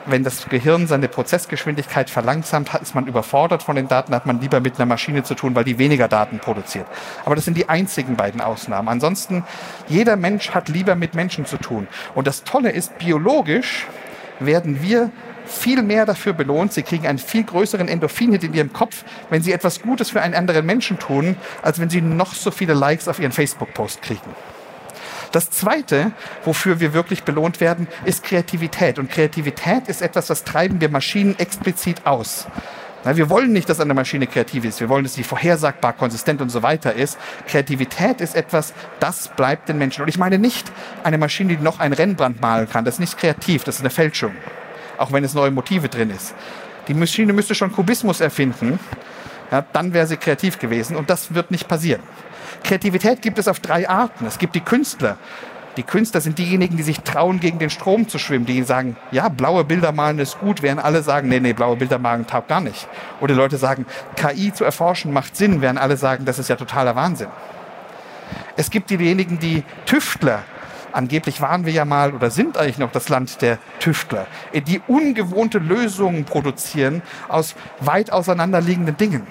wenn 0.06 0.22
das 0.22 0.48
Gehirn 0.48 0.86
seine 0.86 1.08
Prozessgeschwindigkeit 1.08 2.10
verlangsamt, 2.10 2.70
ist 2.80 2.94
man 2.94 3.06
überfordert 3.06 3.62
von 3.62 3.76
den 3.76 3.88
Daten, 3.88 4.14
hat 4.14 4.26
man 4.26 4.40
lieber 4.40 4.60
mit 4.60 4.76
einer 4.76 4.86
Maschine 4.86 5.22
zu 5.22 5.34
tun, 5.34 5.54
weil 5.54 5.64
die 5.64 5.78
weniger 5.78 6.08
Daten 6.08 6.38
produziert. 6.38 6.86
Aber 7.24 7.34
das 7.34 7.44
sind 7.44 7.56
die 7.56 7.68
einzigen 7.68 8.16
beiden 8.16 8.40
Ausnahmen. 8.40 8.88
Ansonsten, 8.88 9.44
jeder 9.88 10.16
Mensch 10.16 10.50
hat 10.50 10.68
lieber 10.68 10.94
mit 10.94 11.14
Menschen 11.14 11.46
zu 11.46 11.56
tun. 11.56 11.88
Und 12.14 12.26
das 12.26 12.44
Tolle 12.44 12.70
ist, 12.70 12.98
biologisch 12.98 13.86
werden 14.40 14.82
wir 14.82 15.10
viel 15.46 15.82
mehr 15.82 16.06
dafür 16.06 16.32
belohnt. 16.32 16.72
Sie 16.72 16.82
kriegen 16.82 17.06
einen 17.06 17.18
viel 17.18 17.44
größeren 17.44 17.88
Endorphin-Hit 17.88 18.44
in 18.44 18.54
ihrem 18.54 18.72
Kopf, 18.72 19.04
wenn 19.30 19.42
sie 19.42 19.52
etwas 19.52 19.82
Gutes 19.82 20.10
für 20.10 20.22
einen 20.22 20.34
anderen 20.34 20.66
Menschen 20.66 20.98
tun, 20.98 21.36
als 21.62 21.78
wenn 21.78 21.90
sie 21.90 22.00
noch 22.00 22.34
so 22.34 22.50
viele 22.50 22.74
Likes 22.74 23.08
auf 23.08 23.18
ihren 23.18 23.32
Facebook-Post 23.32 24.02
kriegen. 24.02 24.30
Das 25.34 25.50
Zweite, 25.50 26.12
wofür 26.44 26.78
wir 26.78 26.92
wirklich 26.92 27.24
belohnt 27.24 27.60
werden, 27.60 27.88
ist 28.04 28.22
Kreativität. 28.22 29.00
Und 29.00 29.10
Kreativität 29.10 29.88
ist 29.88 30.00
etwas, 30.00 30.28
das 30.28 30.44
treiben 30.44 30.80
wir 30.80 30.88
Maschinen 30.88 31.36
explizit 31.40 32.06
aus. 32.06 32.46
wir 33.02 33.28
wollen 33.28 33.52
nicht, 33.52 33.68
dass 33.68 33.80
eine 33.80 33.94
Maschine 33.94 34.28
kreativ 34.28 34.64
ist. 34.64 34.78
Wir 34.78 34.88
wollen, 34.88 35.02
dass 35.02 35.14
sie 35.14 35.24
vorhersagbar, 35.24 35.94
konsistent 35.94 36.40
und 36.40 36.50
so 36.50 36.62
weiter 36.62 36.94
ist. 36.94 37.18
Kreativität 37.48 38.20
ist 38.20 38.36
etwas, 38.36 38.74
das 39.00 39.26
bleibt 39.26 39.68
den 39.68 39.76
Menschen. 39.76 40.02
Und 40.02 40.08
ich 40.08 40.18
meine 40.18 40.38
nicht 40.38 40.70
eine 41.02 41.18
Maschine, 41.18 41.56
die 41.56 41.62
noch 41.64 41.80
ein 41.80 41.92
Rennbrand 41.92 42.40
malen 42.40 42.68
kann. 42.70 42.84
Das 42.84 42.94
ist 42.94 43.00
nicht 43.00 43.18
kreativ, 43.18 43.64
das 43.64 43.74
ist 43.74 43.80
eine 43.80 43.90
Fälschung. 43.90 44.36
Auch 44.98 45.10
wenn 45.10 45.24
es 45.24 45.34
neue 45.34 45.50
Motive 45.50 45.88
drin 45.88 46.10
ist. 46.10 46.32
Die 46.86 46.94
Maschine 46.94 47.32
müsste 47.32 47.56
schon 47.56 47.72
Kubismus 47.72 48.20
erfinden. 48.20 48.78
Ja, 49.50 49.64
dann 49.72 49.92
wäre 49.92 50.06
sie 50.06 50.16
kreativ 50.16 50.60
gewesen. 50.60 50.94
Und 50.94 51.10
das 51.10 51.34
wird 51.34 51.50
nicht 51.50 51.66
passieren. 51.66 52.02
Kreativität 52.64 53.22
gibt 53.22 53.38
es 53.38 53.46
auf 53.46 53.60
drei 53.60 53.88
Arten. 53.88 54.26
Es 54.26 54.38
gibt 54.38 54.54
die 54.56 54.60
Künstler. 54.60 55.18
Die 55.76 55.82
Künstler 55.82 56.20
sind 56.20 56.38
diejenigen, 56.38 56.76
die 56.76 56.82
sich 56.84 57.00
trauen, 57.00 57.40
gegen 57.40 57.58
den 57.58 57.70
Strom 57.70 58.08
zu 58.08 58.18
schwimmen, 58.18 58.46
die 58.46 58.62
sagen, 58.62 58.96
ja, 59.10 59.28
blaue 59.28 59.64
Bilder 59.64 59.90
malen 59.90 60.20
ist 60.20 60.38
gut, 60.38 60.62
während 60.62 60.84
alle 60.84 61.02
sagen, 61.02 61.28
nee, 61.28 61.40
nee, 61.40 61.52
blaue 61.52 61.76
Bilder 61.76 61.98
malen 61.98 62.26
taugt 62.26 62.48
gar 62.48 62.60
nicht. 62.60 62.88
Oder 63.20 63.34
Leute 63.34 63.56
sagen, 63.56 63.84
KI 64.16 64.52
zu 64.52 64.64
erforschen 64.64 65.12
macht 65.12 65.36
Sinn, 65.36 65.60
während 65.60 65.80
alle 65.80 65.96
sagen, 65.96 66.24
das 66.24 66.38
ist 66.38 66.48
ja 66.48 66.56
totaler 66.56 66.94
Wahnsinn. 66.94 67.28
Es 68.56 68.70
gibt 68.70 68.90
diejenigen, 68.90 69.40
die 69.40 69.64
Tüftler, 69.84 70.44
angeblich 70.92 71.40
waren 71.40 71.66
wir 71.66 71.72
ja 71.72 71.84
mal 71.84 72.14
oder 72.14 72.30
sind 72.30 72.56
eigentlich 72.56 72.78
noch 72.78 72.92
das 72.92 73.08
Land 73.08 73.42
der 73.42 73.58
Tüftler, 73.80 74.28
die 74.54 74.80
ungewohnte 74.86 75.58
Lösungen 75.58 76.24
produzieren 76.24 77.02
aus 77.28 77.56
weit 77.80 78.12
auseinanderliegenden 78.12 78.96
Dingen. 78.96 79.26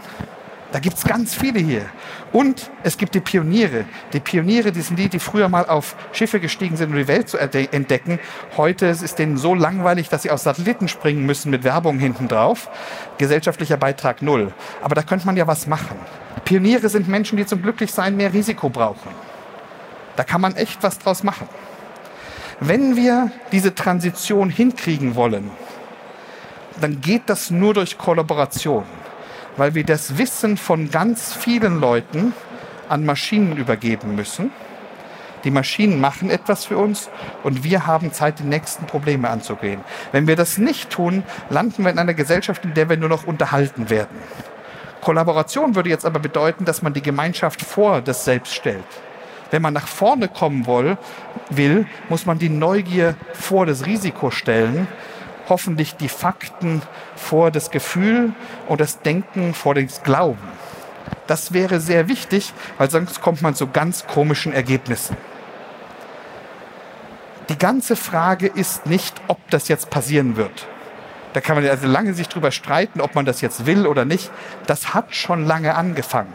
Da 0.74 0.80
gibt 0.80 0.98
es 0.98 1.04
ganz 1.04 1.36
viele 1.36 1.60
hier. 1.60 1.86
Und 2.32 2.72
es 2.82 2.98
gibt 2.98 3.14
die 3.14 3.20
Pioniere. 3.20 3.86
Die 4.12 4.20
Pioniere, 4.20 4.72
die 4.72 4.82
sind 4.82 4.98
die, 4.98 5.08
die 5.08 5.20
früher 5.20 5.48
mal 5.48 5.68
auf 5.68 5.96
Schiffe 6.14 6.40
gestiegen 6.40 6.78
sind, 6.78 6.90
um 6.90 6.96
die 6.96 7.08
Welt 7.08 7.30
zu 7.30 7.38
entdecken. 7.38 8.18
Heute 8.58 8.88
ist 8.88 9.04
es 9.04 9.14
denen 9.14 9.38
so 9.38 9.54
langweilig, 9.54 10.10
dass 10.10 10.24
sie 10.24 10.32
aus 10.32 10.42
Satelliten 10.42 10.88
springen 10.88 11.28
müssen 11.28 11.52
mit 11.52 11.64
Werbung 11.64 12.00
hinten 12.00 12.28
drauf. 12.28 12.72
Gesellschaftlicher 13.20 13.78
Beitrag 13.78 14.24
null. 14.24 14.52
Aber 14.82 14.96
da 14.96 15.04
könnte 15.04 15.28
man 15.28 15.38
ja 15.38 15.46
was 15.46 15.68
machen. 15.68 15.96
Pioniere 16.44 16.90
sind 16.90 17.08
Menschen, 17.08 17.38
die 17.38 17.46
zum 17.46 17.62
Glücklichsein 17.62 18.18
mehr 18.18 18.34
Risiko 18.34 18.70
brauchen. 18.70 19.12
Da 20.16 20.24
kann 20.24 20.42
man 20.42 20.56
echt 20.56 20.82
was 20.82 20.98
draus 20.98 21.22
machen. 21.22 21.48
Wenn 22.60 22.96
wir 22.96 23.32
diese 23.52 23.76
Transition 23.76 24.50
hinkriegen 24.50 25.14
wollen, 25.14 25.52
dann 26.82 27.00
geht 27.00 27.24
das 27.28 27.52
nur 27.52 27.76
durch 27.76 28.00
Kollaboration 28.00 28.86
weil 29.58 29.76
wir 29.76 29.84
das 29.84 30.18
Wissen 30.18 30.58
von 30.58 30.92
ganz 30.92 31.34
vielen 31.34 31.80
Leuten 31.80 32.34
an 32.90 33.06
Maschinen 33.06 33.58
übergeben 33.58 34.16
müssen. 34.16 34.52
Die 35.44 35.52
Maschinen 35.52 36.00
machen 36.00 36.30
etwas 36.30 36.66
für 36.66 36.78
uns 36.78 37.10
und 37.44 37.64
wir 37.64 37.86
haben 37.86 38.14
Zeit, 38.14 38.40
die 38.40 38.44
nächsten 38.44 38.86
Probleme 38.86 39.30
anzugehen. 39.30 39.82
Wenn 40.12 40.28
wir 40.28 40.36
das 40.36 40.58
nicht 40.58 40.90
tun, 40.90 41.24
landen 41.50 41.84
wir 41.84 41.92
in 41.92 42.00
einer 42.00 42.14
Gesellschaft, 42.14 42.64
in 42.64 42.74
der 42.74 42.90
wir 42.90 42.98
nur 42.98 43.10
noch 43.10 43.26
unterhalten 43.28 43.90
werden. 43.90 44.18
Kollaboration 45.02 45.76
würde 45.76 45.90
jetzt 45.90 46.06
aber 46.06 46.20
bedeuten, 46.20 46.64
dass 46.64 46.82
man 46.82 46.94
die 46.94 47.02
Gemeinschaft 47.02 47.62
vor 47.62 48.00
das 48.00 48.24
Selbst 48.24 48.54
stellt. 48.54 48.86
Wenn 49.52 49.62
man 49.62 49.74
nach 49.74 49.88
vorne 49.88 50.30
kommen 50.30 50.66
will, 50.66 51.86
muss 52.08 52.26
man 52.26 52.40
die 52.40 52.50
Neugier 52.50 53.16
vor 53.34 53.66
das 53.66 53.86
Risiko 53.86 54.32
stellen 54.32 54.88
hoffentlich 55.50 55.96
die 55.96 56.10
Fakten 56.10 56.82
vor 57.16 57.52
das 57.52 57.72
Gefühl 57.72 58.34
und 58.68 58.82
das 58.82 59.02
Denken 59.02 59.54
vor 59.54 59.76
das 59.76 60.04
Glauben. 60.04 60.48
Das 61.28 61.54
wäre 61.54 61.80
sehr 61.80 62.08
wichtig, 62.08 62.54
weil 62.78 62.90
sonst 62.90 63.22
kommt 63.22 63.42
man 63.42 63.56
zu 63.56 63.68
ganz 63.68 64.08
komischen 64.08 64.54
Ergebnissen. 64.54 65.16
Die 67.50 67.58
ganze 67.58 67.96
Frage 67.96 68.48
ist 68.48 68.86
nicht, 68.86 69.22
ob 69.28 69.38
das 69.50 69.68
jetzt 69.68 69.90
passieren 69.90 70.38
wird. 70.38 70.68
Da 71.34 71.42
kann 71.42 71.56
man 71.56 71.68
also 71.68 71.88
lange 71.88 72.14
sich 72.14 72.30
drüber 72.30 72.52
streiten, 72.52 73.02
ob 73.02 73.16
man 73.16 73.26
das 73.26 73.42
jetzt 73.42 73.66
will 73.66 73.88
oder 73.88 74.06
nicht. 74.06 74.32
Das 74.68 74.94
hat 74.94 75.16
schon 75.16 75.46
lange 75.46 75.76
angefangen. 75.76 76.34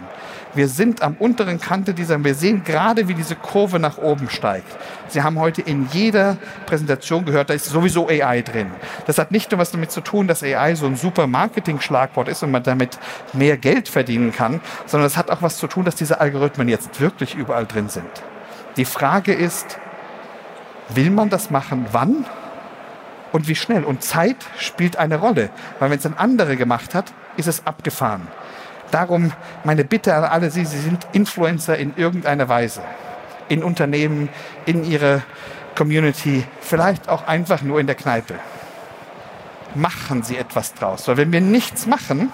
Wir 0.59 0.67
sind 0.67 1.03
am 1.03 1.15
unteren 1.21 1.61
Kante 1.61 1.95
dieser, 1.95 2.25
wir 2.25 2.35
sehen 2.35 2.65
gerade, 2.65 3.07
wie 3.07 3.15
diese 3.15 3.37
Kurve 3.37 3.79
nach 3.79 3.97
oben 3.97 4.29
steigt. 4.29 4.67
Sie 5.07 5.23
haben 5.23 5.39
heute 5.39 5.63
in 5.63 5.87
jeder 5.93 6.37
Präsentation 6.67 7.25
gehört, 7.25 7.51
da 7.51 7.55
ist 7.55 7.67
sowieso 7.67 8.09
AI 8.09 8.43
drin. 8.43 8.73
Das 9.07 9.19
hat 9.19 9.31
nicht 9.31 9.53
nur 9.53 9.61
was 9.61 9.71
damit 9.71 9.93
zu 9.93 10.01
tun, 10.01 10.27
dass 10.27 10.43
AI 10.43 10.75
so 10.75 10.87
ein 10.87 10.97
super 10.97 11.29
Marketing-Schlagwort 11.29 12.27
ist 12.27 12.43
und 12.43 12.51
man 12.51 12.65
damit 12.65 12.99
mehr 13.35 13.57
Geld 13.57 13.89
verdienen 13.89 14.33
kann, 14.33 14.61
sondern 14.85 15.07
es 15.07 15.17
hat 15.17 15.31
auch 15.31 15.43
was 15.43 15.59
zu 15.59 15.69
tun, 15.69 15.85
dass 15.85 15.95
diese 15.95 16.21
Algorithmen 16.21 16.67
jetzt 16.67 17.01
wirklich 17.01 17.37
überall 17.37 17.65
drin 17.65 17.89
sind. 17.89 18.11
Die 18.77 18.85
Frage 18.85 19.35
ist, 19.35 19.79
will 20.89 21.11
man 21.11 21.31
das 21.31 21.53
machen? 21.53 21.87
Wann? 21.93 22.25
Und 23.31 23.47
wie 23.47 23.55
schnell? 23.55 23.85
Und 23.85 24.03
Zeit 24.03 24.39
spielt 24.59 24.97
eine 24.97 25.21
Rolle, 25.21 25.51
weil 25.79 25.91
wenn 25.91 26.01
es 26.01 26.07
ein 26.07 26.19
anderer 26.19 26.57
gemacht 26.57 26.97
hat, 26.97 27.13
ist 27.37 27.47
es 27.47 27.65
abgefahren. 27.65 28.27
Darum 28.91 29.33
meine 29.65 29.85
Bitte 29.85 30.15
an 30.15 30.25
alle 30.25 30.51
Sie, 30.51 30.65
Sie 30.65 30.81
sind 30.81 31.07
Influencer 31.13 31.77
in 31.77 31.95
irgendeiner 31.97 32.49
Weise. 32.49 32.83
In 33.49 33.63
Unternehmen, 33.63 34.29
in 34.67 34.85
Ihrer 34.85 35.23
Community, 35.75 36.45
vielleicht 36.61 37.09
auch 37.09 37.27
einfach 37.27 37.63
nur 37.63 37.81
in 37.81 37.87
der 37.87 37.97
Kneipe. 37.97 38.35
Machen 39.75 40.23
Sie 40.23 40.37
etwas 40.37 40.75
draus. 40.75 41.07
Weil 41.09 41.19
wenn 41.19 41.33
wir 41.33 41.41
nichts 41.41 41.87
machen, 41.87 42.33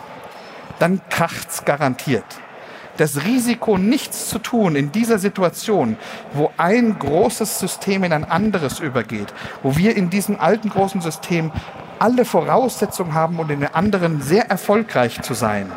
dann 0.78 1.00
kracht's 1.10 1.64
garantiert. 1.64 2.24
Das 2.96 3.24
Risiko, 3.24 3.76
nichts 3.76 4.28
zu 4.28 4.38
tun 4.38 4.76
in 4.76 4.92
dieser 4.92 5.18
Situation, 5.18 5.96
wo 6.32 6.52
ein 6.56 6.96
großes 6.96 7.58
System 7.58 8.04
in 8.04 8.12
ein 8.12 8.24
anderes 8.24 8.78
übergeht, 8.78 9.34
wo 9.64 9.76
wir 9.76 9.96
in 9.96 10.10
diesem 10.10 10.38
alten 10.38 10.70
großen 10.70 11.00
System 11.00 11.50
alle 11.98 12.24
Voraussetzungen 12.24 13.14
haben, 13.14 13.38
um 13.40 13.50
in 13.50 13.60
den 13.60 13.74
anderen 13.74 14.22
sehr 14.22 14.48
erfolgreich 14.48 15.22
zu 15.22 15.34
sein, 15.34 15.72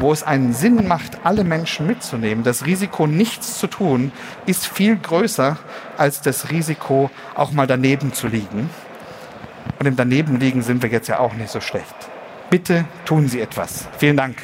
wo 0.00 0.12
es 0.12 0.22
einen 0.22 0.52
Sinn 0.52 0.88
macht, 0.88 1.18
alle 1.24 1.44
Menschen 1.44 1.86
mitzunehmen, 1.86 2.44
das 2.44 2.66
Risiko, 2.66 3.06
nichts 3.06 3.58
zu 3.58 3.66
tun, 3.66 4.12
ist 4.46 4.66
viel 4.66 4.96
größer 4.96 5.58
als 5.96 6.20
das 6.20 6.50
Risiko, 6.50 7.10
auch 7.34 7.52
mal 7.52 7.66
daneben 7.66 8.12
zu 8.12 8.26
liegen. 8.26 8.70
Und 9.78 9.86
im 9.86 9.96
Danebenliegen 9.96 10.62
sind 10.62 10.82
wir 10.82 10.90
jetzt 10.90 11.08
ja 11.08 11.18
auch 11.18 11.34
nicht 11.34 11.50
so 11.50 11.60
schlecht. 11.60 11.94
Bitte 12.50 12.84
tun 13.04 13.28
Sie 13.28 13.40
etwas. 13.40 13.88
Vielen 13.98 14.16
Dank. 14.16 14.36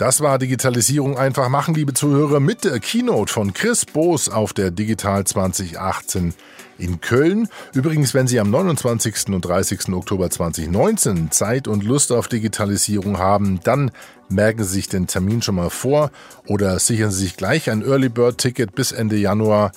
Das 0.00 0.22
war 0.22 0.38
Digitalisierung 0.38 1.18
einfach 1.18 1.50
machen, 1.50 1.74
liebe 1.74 1.92
Zuhörer, 1.92 2.40
mit 2.40 2.64
der 2.64 2.80
Keynote 2.80 3.30
von 3.30 3.52
Chris 3.52 3.84
Boos 3.84 4.30
auf 4.30 4.54
der 4.54 4.70
Digital 4.70 5.26
2018 5.26 6.32
in 6.78 7.02
Köln. 7.02 7.48
Übrigens, 7.74 8.14
wenn 8.14 8.26
Sie 8.26 8.40
am 8.40 8.48
29. 8.48 9.26
und 9.26 9.44
30. 9.44 9.90
Oktober 9.92 10.30
2019 10.30 11.30
Zeit 11.30 11.68
und 11.68 11.84
Lust 11.84 12.12
auf 12.12 12.28
Digitalisierung 12.28 13.18
haben, 13.18 13.60
dann 13.62 13.90
merken 14.30 14.64
Sie 14.64 14.72
sich 14.72 14.88
den 14.88 15.06
Termin 15.06 15.42
schon 15.42 15.56
mal 15.56 15.68
vor 15.68 16.10
oder 16.46 16.78
sichern 16.78 17.10
Sie 17.10 17.24
sich 17.24 17.36
gleich 17.36 17.68
ein 17.68 17.82
Early 17.82 18.08
Bird 18.08 18.38
Ticket 18.38 18.74
bis 18.74 18.92
Ende 18.92 19.16
Januar 19.16 19.70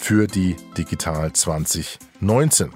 für 0.00 0.26
die 0.26 0.56
Digital 0.76 1.32
2019. 1.32 2.70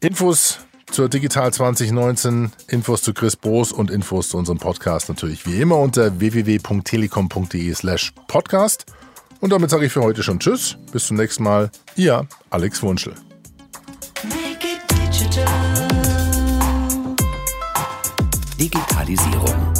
Infos 0.00 0.60
zur 0.90 1.08
Digital 1.08 1.52
2019, 1.52 2.52
Infos 2.68 3.02
zu 3.02 3.14
Chris 3.14 3.36
Bros 3.36 3.72
und 3.72 3.90
Infos 3.90 4.28
zu 4.30 4.38
unserem 4.38 4.58
Podcast 4.58 5.08
natürlich 5.08 5.46
wie 5.46 5.60
immer 5.60 5.78
unter 5.78 6.20
www.telekom.de 6.20 7.74
slash 7.74 8.12
podcast. 8.28 8.86
Und 9.40 9.52
damit 9.52 9.70
sage 9.70 9.86
ich 9.86 9.92
für 9.92 10.02
heute 10.02 10.22
schon 10.22 10.38
Tschüss, 10.38 10.76
bis 10.92 11.06
zum 11.06 11.16
nächsten 11.16 11.44
Mal. 11.44 11.70
Ihr 11.96 12.26
Alex 12.50 12.82
Wunschel. 12.82 13.14
Digitalisierung. 18.58 19.79